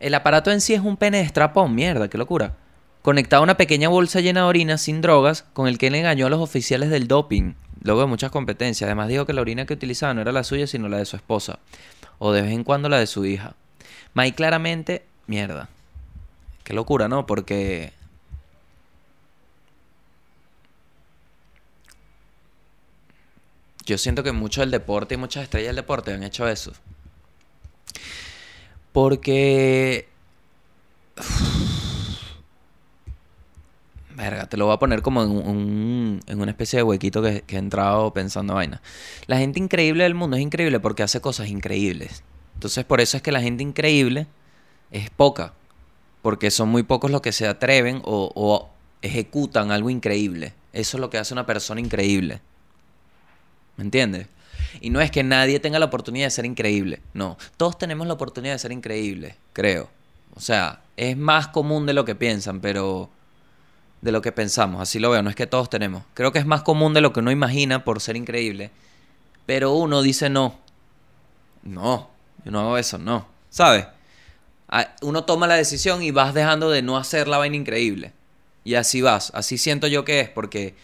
[0.00, 2.56] El aparato en sí es un pene de strapón, mierda, qué locura.
[3.02, 6.26] Conectado a una pequeña bolsa llena de orina sin drogas, con el que él engañó
[6.26, 7.54] a los oficiales del doping,
[7.84, 8.88] luego de muchas competencias.
[8.88, 11.14] Además dijo que la orina que utilizaba no era la suya, sino la de su
[11.14, 11.60] esposa.
[12.18, 13.54] O de vez en cuando la de su hija.
[14.14, 15.68] Mike claramente, mierda.
[16.64, 17.26] Qué locura, ¿no?
[17.26, 17.92] Porque...
[23.84, 26.72] Yo siento que mucho del deporte y muchas estrellas del deporte han hecho eso.
[28.92, 30.08] Porque...
[34.14, 37.42] Verga, te lo voy a poner como en, un- en una especie de huequito que,
[37.42, 38.82] que he entrado pensando vaina.
[39.26, 42.22] La gente increíble del mundo es increíble porque hace cosas increíbles.
[42.54, 44.26] Entonces por eso es que la gente increíble
[44.92, 45.52] es poca.
[46.22, 48.68] Porque son muy pocos los que se atreven o,
[49.00, 50.54] ejecutan algo increíble.
[50.72, 52.40] Eso es lo que hace una persona increíble.
[53.76, 54.28] ¿Me entiendes?
[54.80, 57.00] Y no es que nadie tenga la oportunidad de ser increíble.
[57.12, 59.90] No, todos tenemos la oportunidad de ser increíble, creo.
[60.36, 63.10] O sea, es más común de lo que piensan, pero
[64.02, 66.04] de lo que pensamos, así lo veo, no es que todos tenemos.
[66.14, 68.70] Creo que es más común de lo que uno imagina por ser increíble,
[69.46, 70.58] pero uno dice no.
[71.62, 72.10] No,
[72.44, 73.26] yo no hago eso, no.
[73.50, 73.86] ¿Sabes?
[75.02, 78.12] Uno toma la decisión y vas dejando de no hacer la vaina increíble.
[78.64, 80.74] Y así vas, así siento yo que es, porque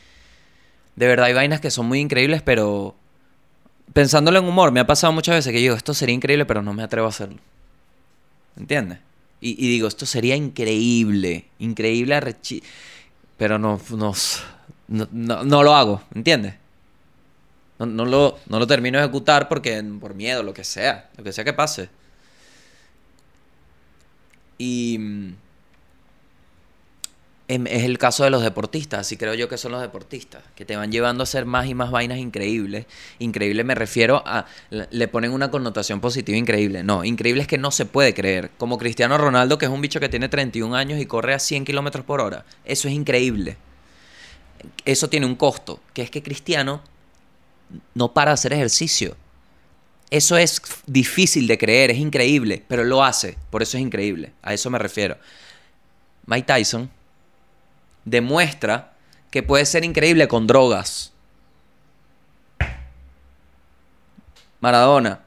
[0.96, 2.94] de verdad hay vainas que son muy increíbles, pero
[3.92, 6.72] pensándolo en humor, me ha pasado muchas veces que digo, esto sería increíble, pero no
[6.74, 7.38] me atrevo a hacerlo.
[8.56, 8.98] ¿Entiendes?
[9.40, 12.20] Y, digo, esto sería increíble, increíble,
[13.36, 14.12] pero no, no,
[14.88, 16.54] no, no- no lo hago, ¿entiendes?
[17.78, 21.22] No, no lo, no lo termino de ejecutar porque por miedo, lo que sea, lo
[21.22, 21.88] que sea que pase.
[24.58, 25.34] Y mm,
[27.48, 30.64] em- es el caso de los deportistas, así creo yo que son los deportistas, que
[30.64, 32.86] te van llevando a hacer más y más vainas increíbles.
[33.18, 36.82] Increíble me refiero a, le ponen una connotación positiva increíble.
[36.82, 38.50] No, increíble es que no se puede creer.
[38.58, 41.64] Como Cristiano Ronaldo, que es un bicho que tiene 31 años y corre a 100
[41.64, 42.44] kilómetros por hora.
[42.64, 43.56] Eso es increíble.
[44.84, 46.82] Eso tiene un costo, que es que Cristiano
[47.94, 49.16] no para hacer ejercicio.
[50.10, 54.32] Eso es difícil de creer, es increíble, pero lo hace, por eso es increíble.
[54.42, 55.18] A eso me refiero.
[56.26, 56.90] Mike Tyson
[58.04, 58.94] demuestra
[59.30, 61.12] que puede ser increíble con drogas.
[64.60, 65.20] Maradona.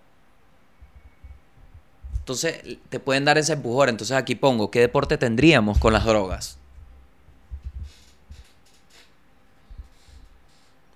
[2.20, 3.90] Entonces te pueden dar ese empujón.
[3.90, 6.58] Entonces aquí pongo, ¿qué deporte tendríamos con las drogas?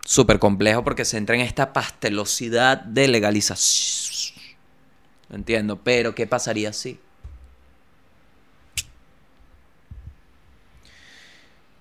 [0.06, 4.40] Súper complejo porque se entra en esta pastelosidad de legalización.
[5.32, 7.00] Entiendo, pero ¿qué pasaría si?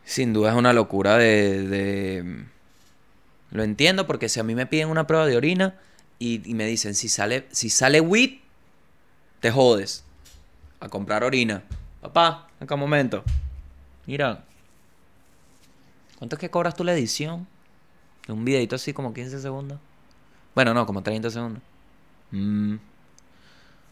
[0.07, 2.45] Sin duda es una locura de, de-
[3.51, 5.75] Lo entiendo porque si a mí me piden una prueba de orina
[6.19, 8.39] y, me dicen si sale, si sale weed,
[9.41, 10.05] te jodes.
[10.81, 11.63] A comprar orina.
[12.01, 13.23] Papá, acá un momento.
[14.07, 14.45] Mira.
[16.19, 17.47] ¿Cuánto es que cobras tú la edición?
[18.29, 19.79] Un videito así como 15 segundos.
[20.55, 21.63] Bueno, no, como 30 segundos.
[22.31, 22.77] Mm.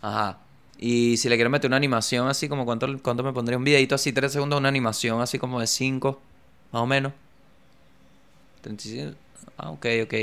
[0.00, 0.38] Ajá.
[0.78, 3.94] Y si le quiero meter una animación así como cuánto, cuánto me pondría un videito
[3.94, 6.20] así 3 segundos, una animación así como de 5,
[6.72, 7.12] más o menos.
[8.62, 9.16] 35.
[9.58, 10.14] Ah, ok, ok.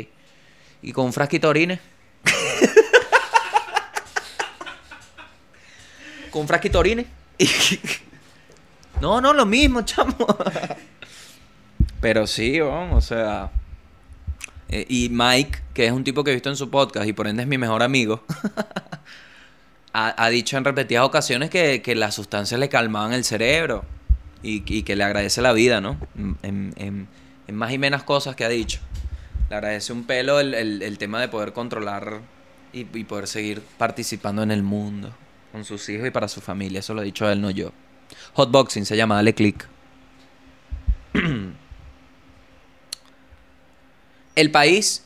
[0.81, 1.79] Y con un frasquito de orines.
[6.31, 7.05] con un frasquito de orines.
[9.01, 10.15] no, no, lo mismo, chamo.
[12.01, 13.51] Pero sí, weón, o sea.
[14.69, 17.27] Eh, y Mike, que es un tipo que he visto en su podcast y por
[17.27, 18.23] ende es mi mejor amigo,
[19.93, 23.83] ha, ha dicho en repetidas ocasiones que, que las sustancias le calmaban el cerebro
[24.43, 25.97] y, que le agradece la vida, ¿no?
[26.43, 27.07] En, en-
[27.51, 28.79] más y menos cosas que ha dicho.
[29.49, 32.19] Le agradece un pelo el, el- el tema de poder controlar
[32.71, 35.11] y, y poder seguir participando en el mundo
[35.51, 36.79] con sus hijos y para su familia.
[36.81, 37.71] Eso lo ha dicho él, no yo.
[38.33, 39.65] Hotboxing se llama, dale click.
[44.39, 45.03] El país.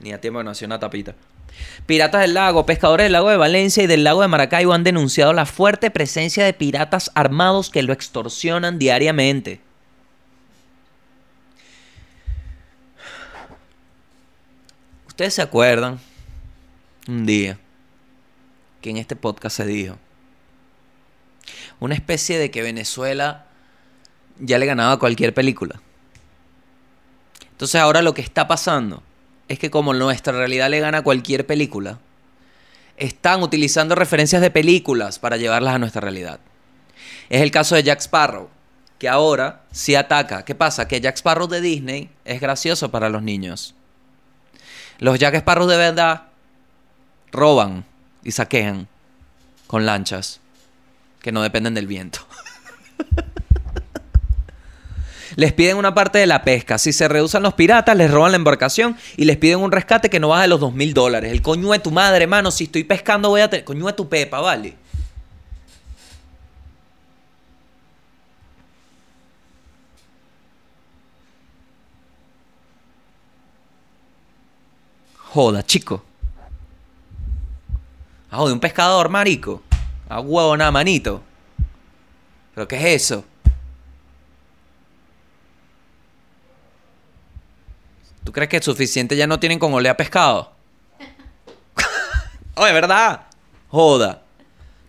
[0.00, 1.14] Ni a tiempo que nació una tapita.
[1.86, 5.32] Piratas del lago, pescadores del lago de Valencia y del lago de Maracaibo han denunciado
[5.32, 9.60] la fuerte presencia de piratas armados que lo extorsionan diariamente.
[15.06, 16.00] Ustedes se acuerdan
[17.06, 17.60] un día
[18.80, 19.96] que en este podcast se dijo
[21.78, 23.46] una especie de que Venezuela
[24.40, 25.80] ya le ganaba a cualquier película.
[27.58, 29.02] Entonces ahora lo que está pasando
[29.48, 31.98] es que como nuestra realidad le gana a cualquier película,
[32.96, 36.38] están utilizando referencias de películas para llevarlas a nuestra realidad.
[37.28, 38.48] Es el caso de Jack Sparrow,
[39.00, 40.44] que ahora sí ataca.
[40.44, 40.86] ¿Qué pasa?
[40.86, 43.74] Que Jack Sparrow de Disney es gracioso para los niños.
[45.00, 46.28] Los Jack Sparrow de verdad
[47.32, 47.84] roban
[48.22, 48.86] y saquean
[49.66, 50.40] con lanchas
[51.20, 52.20] que no dependen del viento.
[55.36, 56.78] les piden una parte de la pesca.
[56.78, 60.20] Si se rehusan los piratas, les roban la embarcación y les piden un rescate que
[60.20, 61.32] no baja de los dos mil dólares.
[61.32, 62.50] El coño de tu madre, hermano.
[62.50, 63.64] Si estoy pescando, voy a tener.
[63.64, 64.74] Coño de tu pepa, vale.
[75.30, 76.02] Joda, chico.
[78.30, 79.62] Ah, de un pescador, marico.
[80.08, 81.22] A huevo, nada, manito.
[82.54, 83.24] ¿Pero qué es eso?
[88.28, 90.52] ¿Tú crees que es suficiente ya no tienen con oler a pescado?
[92.56, 93.22] Oye, ¿verdad?
[93.70, 94.20] Joda.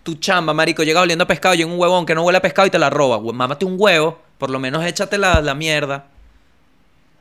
[0.03, 2.41] Tu chamba, marico, llega oliendo a pescado y en un huevón que no huele a
[2.41, 3.17] pescado y te la roba.
[3.31, 6.07] Mámate un huevo, por lo menos échate la, la mierda.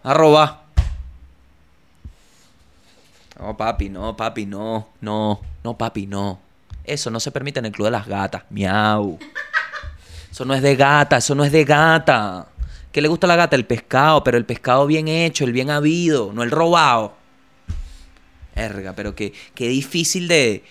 [0.03, 0.63] A robar.
[3.39, 6.41] No, papi, no, papi, no, no, no, papi, no.
[6.83, 8.43] Eso no se permite en el club de las gatas.
[8.51, 9.21] Miau.
[10.33, 12.49] Eso no es de gata, eso no es de gata.
[12.93, 13.55] ¿Qué le gusta a la gata?
[13.57, 17.15] El pescado, pero el pescado bien hecho, el bien habido, no el robado.
[18.55, 20.65] Erga, pero qué, qué difícil de,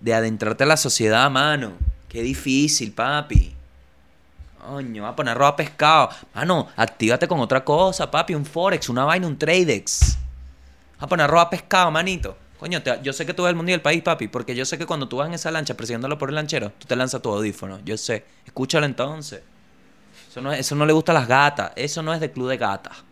[0.00, 1.72] de adentrarte a la sociedad, mano.
[2.08, 3.54] Qué difícil, papi.
[4.66, 6.08] Coño, va a poner roba pescado.
[6.34, 8.34] Mano, actívate con otra cosa, papi.
[8.34, 10.16] Un Forex, una vaina, un Tradex.
[11.00, 12.36] Va a poner roba pescado, manito.
[12.58, 14.28] Coño, te- yo sé que tú ves el mundo y el país, papi.
[14.28, 16.86] Porque yo sé que cuando tú vas en esa lancha persiguiéndolo por el lanchero, tú
[16.86, 17.80] te lanzas tu audífono.
[17.84, 18.24] Yo sé.
[18.46, 19.42] Escúchalo entonces.
[20.34, 21.70] Eso no, es- eso no le gusta a las gatas.
[21.76, 23.04] Eso no es de club de gatas.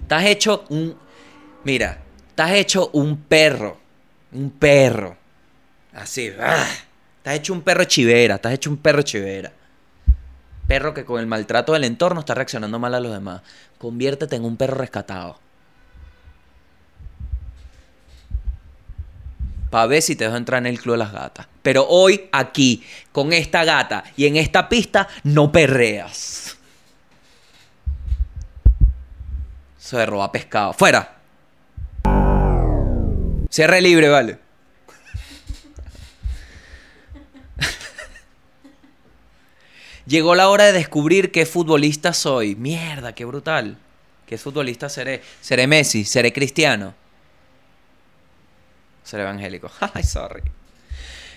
[0.00, 0.96] Estás hecho un.
[1.64, 1.98] Mira,
[2.30, 3.76] estás hecho un perro.
[4.32, 5.14] Un perro.
[5.92, 6.32] Así.
[6.40, 6.64] ¡ah!
[7.18, 8.36] Estás hecho un perro chivera.
[8.36, 9.52] Estás hecho un perro chivera.
[10.66, 13.42] Perro que con el maltrato del entorno está reaccionando mal a los demás.
[13.76, 15.38] Conviértete en un perro rescatado.
[19.70, 21.46] Para ver si te dejo entrar en el club de las gatas.
[21.62, 26.56] Pero hoy, aquí, con esta gata y en esta pista, no perreas.
[29.78, 30.72] Eso de robar pescado.
[30.72, 31.16] ¡Fuera!
[33.50, 34.38] Cierre libre, vale.
[40.06, 42.56] Llegó la hora de descubrir qué futbolista soy.
[42.56, 43.78] Mierda, qué brutal.
[44.26, 45.22] ¿Qué futbolista seré?
[45.40, 46.04] ¿Seré Messi?
[46.04, 46.94] ¿Seré Cristiano?
[49.06, 49.70] Seré evangélico.
[49.94, 50.42] Ay, sorry.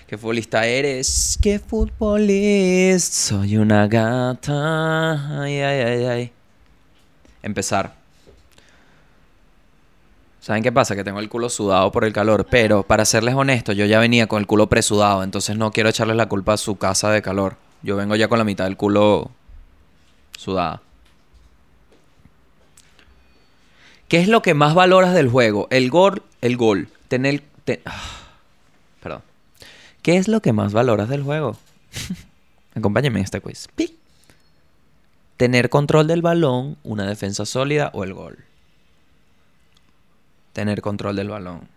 [0.08, 1.38] ¿Qué futbolista eres?
[1.40, 3.14] ¿Qué futbolista?
[3.14, 5.40] Soy una gata.
[5.40, 6.32] Ay, ay, ay, ay.
[7.44, 7.94] Empezar.
[10.40, 10.96] ¿Saben qué pasa?
[10.96, 14.26] Que tengo el culo sudado por el calor, pero para serles honesto, yo ya venía
[14.26, 17.54] con el culo presudado, entonces no quiero echarles la culpa a su casa de calor.
[17.82, 19.30] Yo vengo ya con la mitad del culo
[20.36, 20.82] sudada.
[24.08, 25.68] ¿Qué es lo que más valoras del juego?
[25.70, 26.88] El gol, el gol.
[27.06, 28.02] Tener, te- ah,
[29.02, 29.22] perdón.
[30.02, 31.56] ¿Qué es lo que más valoras del juego?
[32.74, 33.68] Acompáñenme en este quiz.
[33.74, 33.96] Pi.
[35.36, 38.44] Tener control del balón, una defensa sólida o el gol.
[40.52, 41.68] Tener control del balón.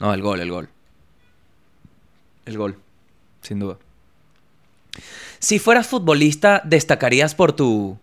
[0.00, 0.68] No, el gol, el gol.
[2.46, 2.78] El gol,
[3.42, 3.76] sin duda.
[5.38, 7.98] Si fueras futbolista, destacarías por tu...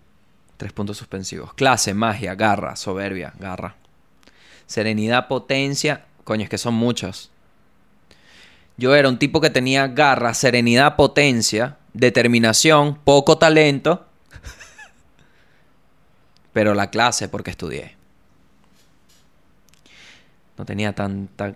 [0.58, 1.54] Tres puntos suspensivos.
[1.54, 3.76] Clase, magia, garra, soberbia, garra.
[4.68, 6.06] Serenidad, potencia.
[6.30, 7.32] Coño, es que son muchos.
[8.78, 14.06] Yo era un tipo que tenía garra, serenidad, potencia, determinación, poco talento.
[16.54, 17.96] Pero la clase porque estudié.
[20.56, 21.56] No tenía tanta...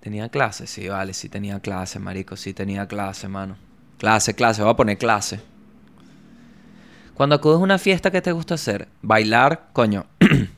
[0.00, 3.56] Tenía clase, sí, vale, sí tenía clase, marico, sí tenía clase, mano.
[3.96, 5.40] Clase, clase, voy a poner clase.
[7.14, 8.88] Cuando acudes a una fiesta, ¿qué te gusta hacer?
[9.00, 10.04] Bailar, coño.
[10.20, 10.50] en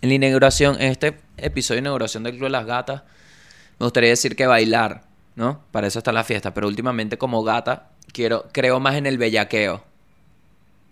[0.00, 3.02] la inauguración, este episodio de inauguración del Club de las Gatas,
[3.78, 5.02] me gustaría decir que bailar,
[5.34, 5.60] ¿no?
[5.70, 6.54] Para eso está la fiesta.
[6.54, 9.84] Pero últimamente, como gata, quiero, creo más en el bellaqueo.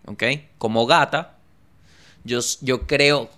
[0.07, 0.22] ¿Ok?
[0.59, 1.34] Como gata,
[2.24, 3.30] yo, yo creo.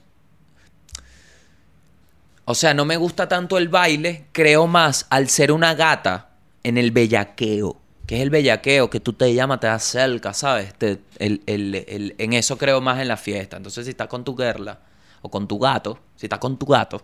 [2.44, 6.30] O sea, no me gusta tanto el baile, creo más al ser una gata
[6.62, 7.76] en el bellaqueo.
[8.06, 8.88] ¿Qué es el bellaqueo?
[8.88, 10.72] Que tú te llamas, te das cerca, ¿sabes?
[10.74, 13.56] Te- el- el- el- en eso creo más en la fiesta.
[13.56, 14.78] Entonces, si estás con tu girla
[15.22, 17.02] o con tu gato, si estás con tu gato,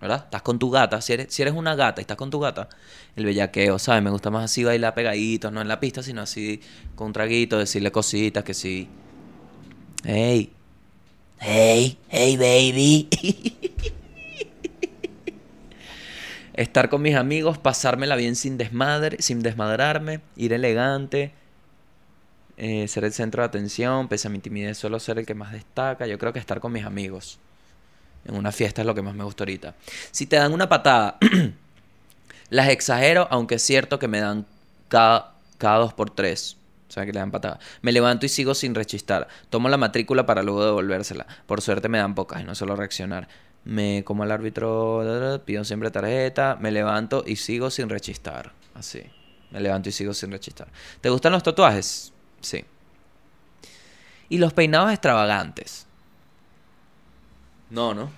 [0.00, 0.24] ¿verdad?
[0.24, 1.00] Estás con tu gata.
[1.00, 2.68] Si eres, si eres una gata y estás con tu gata,
[3.16, 4.02] el bellaqueo, ¿sabes?
[4.02, 6.60] Me gusta más así bailar pegaditos, no en la pista, sino así
[6.94, 8.88] con un traguito, decirle cositas que sí.
[10.04, 10.52] Hey,
[11.42, 13.08] Hey, hey, baby.
[16.52, 21.32] estar con mis amigos, pasármela bien sin desmadre, sin desmadrarme, ir elegante,
[22.62, 25.50] eh, ser el centro de atención, pese a mi timidez, solo ser el que más
[25.50, 26.06] destaca.
[26.06, 27.38] Yo creo que estar con mis amigos
[28.26, 29.74] en una fiesta es lo que más me gusta ahorita.
[30.10, 31.16] Si te dan una patada,
[32.50, 34.44] las exagero, aunque es cierto que me dan
[34.88, 36.58] cada, dos por tres.
[36.86, 37.60] O sea, que le dan patada.
[37.80, 39.28] Me levanto y sigo sin rechistar.
[39.48, 41.26] Tomo la matrícula para luego devolvérsela.
[41.46, 43.26] Por suerte me dan pocas y no suelo reaccionar.
[43.64, 48.52] Me como al árbitro, pido siempre tarjeta, me levanto y sigo sin rechistar.
[48.74, 49.02] Así.
[49.50, 50.68] Me levanto y sigo sin rechistar.
[51.00, 52.12] ¿Te gustan los tatuajes?
[52.40, 52.64] Sí.
[54.28, 55.86] Y los peinados extravagantes.
[57.70, 58.10] No, ¿no?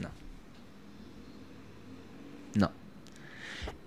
[0.00, 0.08] No.
[2.54, 2.70] No.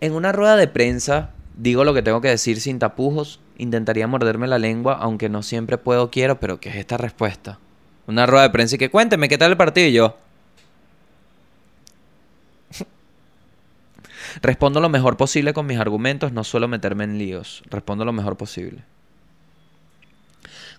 [0.02, 4.48] En una rueda de prensa, digo lo que tengo que decir sin tapujos, intentaría morderme
[4.48, 7.60] la lengua, aunque no siempre puedo, quiero, pero ¿qué es esta respuesta?
[8.08, 10.18] Una rueda de prensa y que cuénteme qué tal el partido y yo.
[14.42, 17.64] Respondo lo mejor posible con mis argumentos, no suelo meterme en líos.
[17.70, 18.84] Respondo lo mejor posible.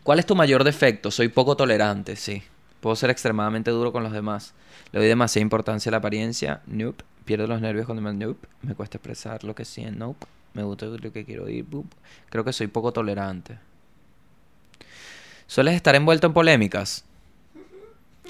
[0.03, 1.11] ¿Cuál es tu mayor defecto?
[1.11, 2.43] Soy poco tolerante, sí.
[2.81, 4.55] Puedo ser extremadamente duro con los demás.
[4.93, 6.61] Le doy demasiada importancia a la apariencia.
[6.67, 7.05] Nope.
[7.25, 8.13] Pierdo los nervios cuando me...
[8.13, 8.47] Nope.
[8.63, 9.99] Me cuesta expresar lo que siento.
[9.99, 10.27] Nope.
[10.55, 11.67] Me gusta lo que quiero oír.
[12.31, 13.59] Creo que soy poco tolerante.
[15.47, 17.05] ¿Sueles estar envuelto en polémicas?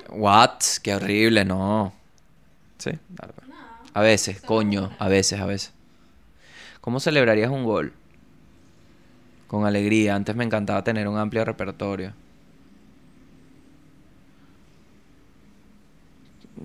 [0.08, 0.60] What?
[0.82, 1.92] Qué horrible, no.
[2.78, 3.34] Sí, claro.
[3.96, 5.72] A veces, coño, a veces, a veces.
[6.82, 7.94] ¿Cómo celebrarías un gol?
[9.46, 10.14] Con alegría.
[10.14, 12.12] Antes me encantaba tener un amplio repertorio.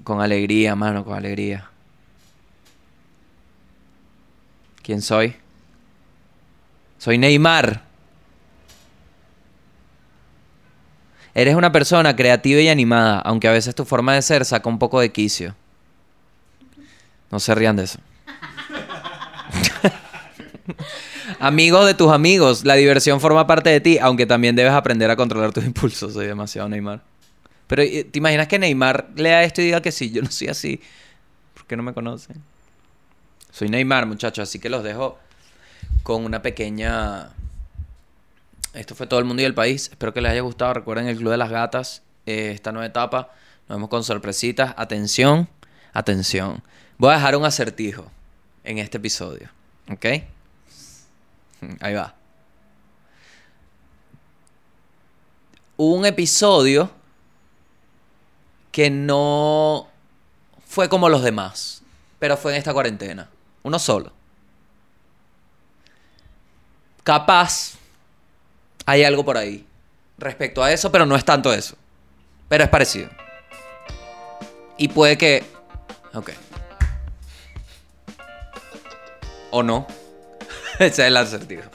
[0.04, 1.70] Con alegría, mano, con alegría.
[4.84, 5.34] ¿Quién soy?
[6.98, 7.82] Soy Neymar.
[11.34, 14.80] Eres una persona creativa y animada, aunque a veces tu forma de ser saca un
[14.80, 15.56] poco de quicio.
[17.32, 18.00] No se rían de eso.
[21.40, 25.16] Amigos de tus amigos, la diversión forma parte de ti, aunque también debes aprender a
[25.16, 26.14] controlar tus impulsos.
[26.14, 27.02] Soy demasiado Neymar.
[27.68, 30.12] Pero eh, ¿te imaginas que Neymar lea esto y diga que sí?
[30.12, 30.82] Yo no soy así.
[31.54, 32.42] ¿Por qué no me conocen?
[33.52, 35.18] Soy Neymar, muchachos, así que los dejo
[36.04, 37.30] con una pequeña...
[38.74, 39.90] Esto fue todo el mundo y el país.
[39.90, 40.74] Espero que les haya gustado.
[40.74, 43.32] Recuerden el Club de las Gatas, eh, esta nueva etapa.
[43.68, 44.74] Nos vemos con sorpresitas.
[44.78, 45.50] Atención,
[45.94, 46.62] atención.
[46.98, 48.10] Voy a dejar un acertijo
[48.64, 49.50] en este episodio.
[49.92, 50.06] ¿Ok?
[51.80, 52.16] Ahí va.
[55.78, 56.92] Un episodio
[58.72, 59.88] que no
[60.66, 61.82] fue como los demás,
[62.20, 63.30] pero fue en esta cuarentena.
[63.64, 64.14] Uno solo.
[67.04, 67.74] Capaz
[68.86, 69.66] hay algo por ahí
[70.18, 71.76] respecto a eso, pero no es tanto eso.
[72.48, 73.10] Pero es parecido.
[74.78, 75.44] Y puede que...
[76.14, 76.32] Ok.
[79.52, 79.88] O no.
[80.80, 81.70] Ese es el acertijo.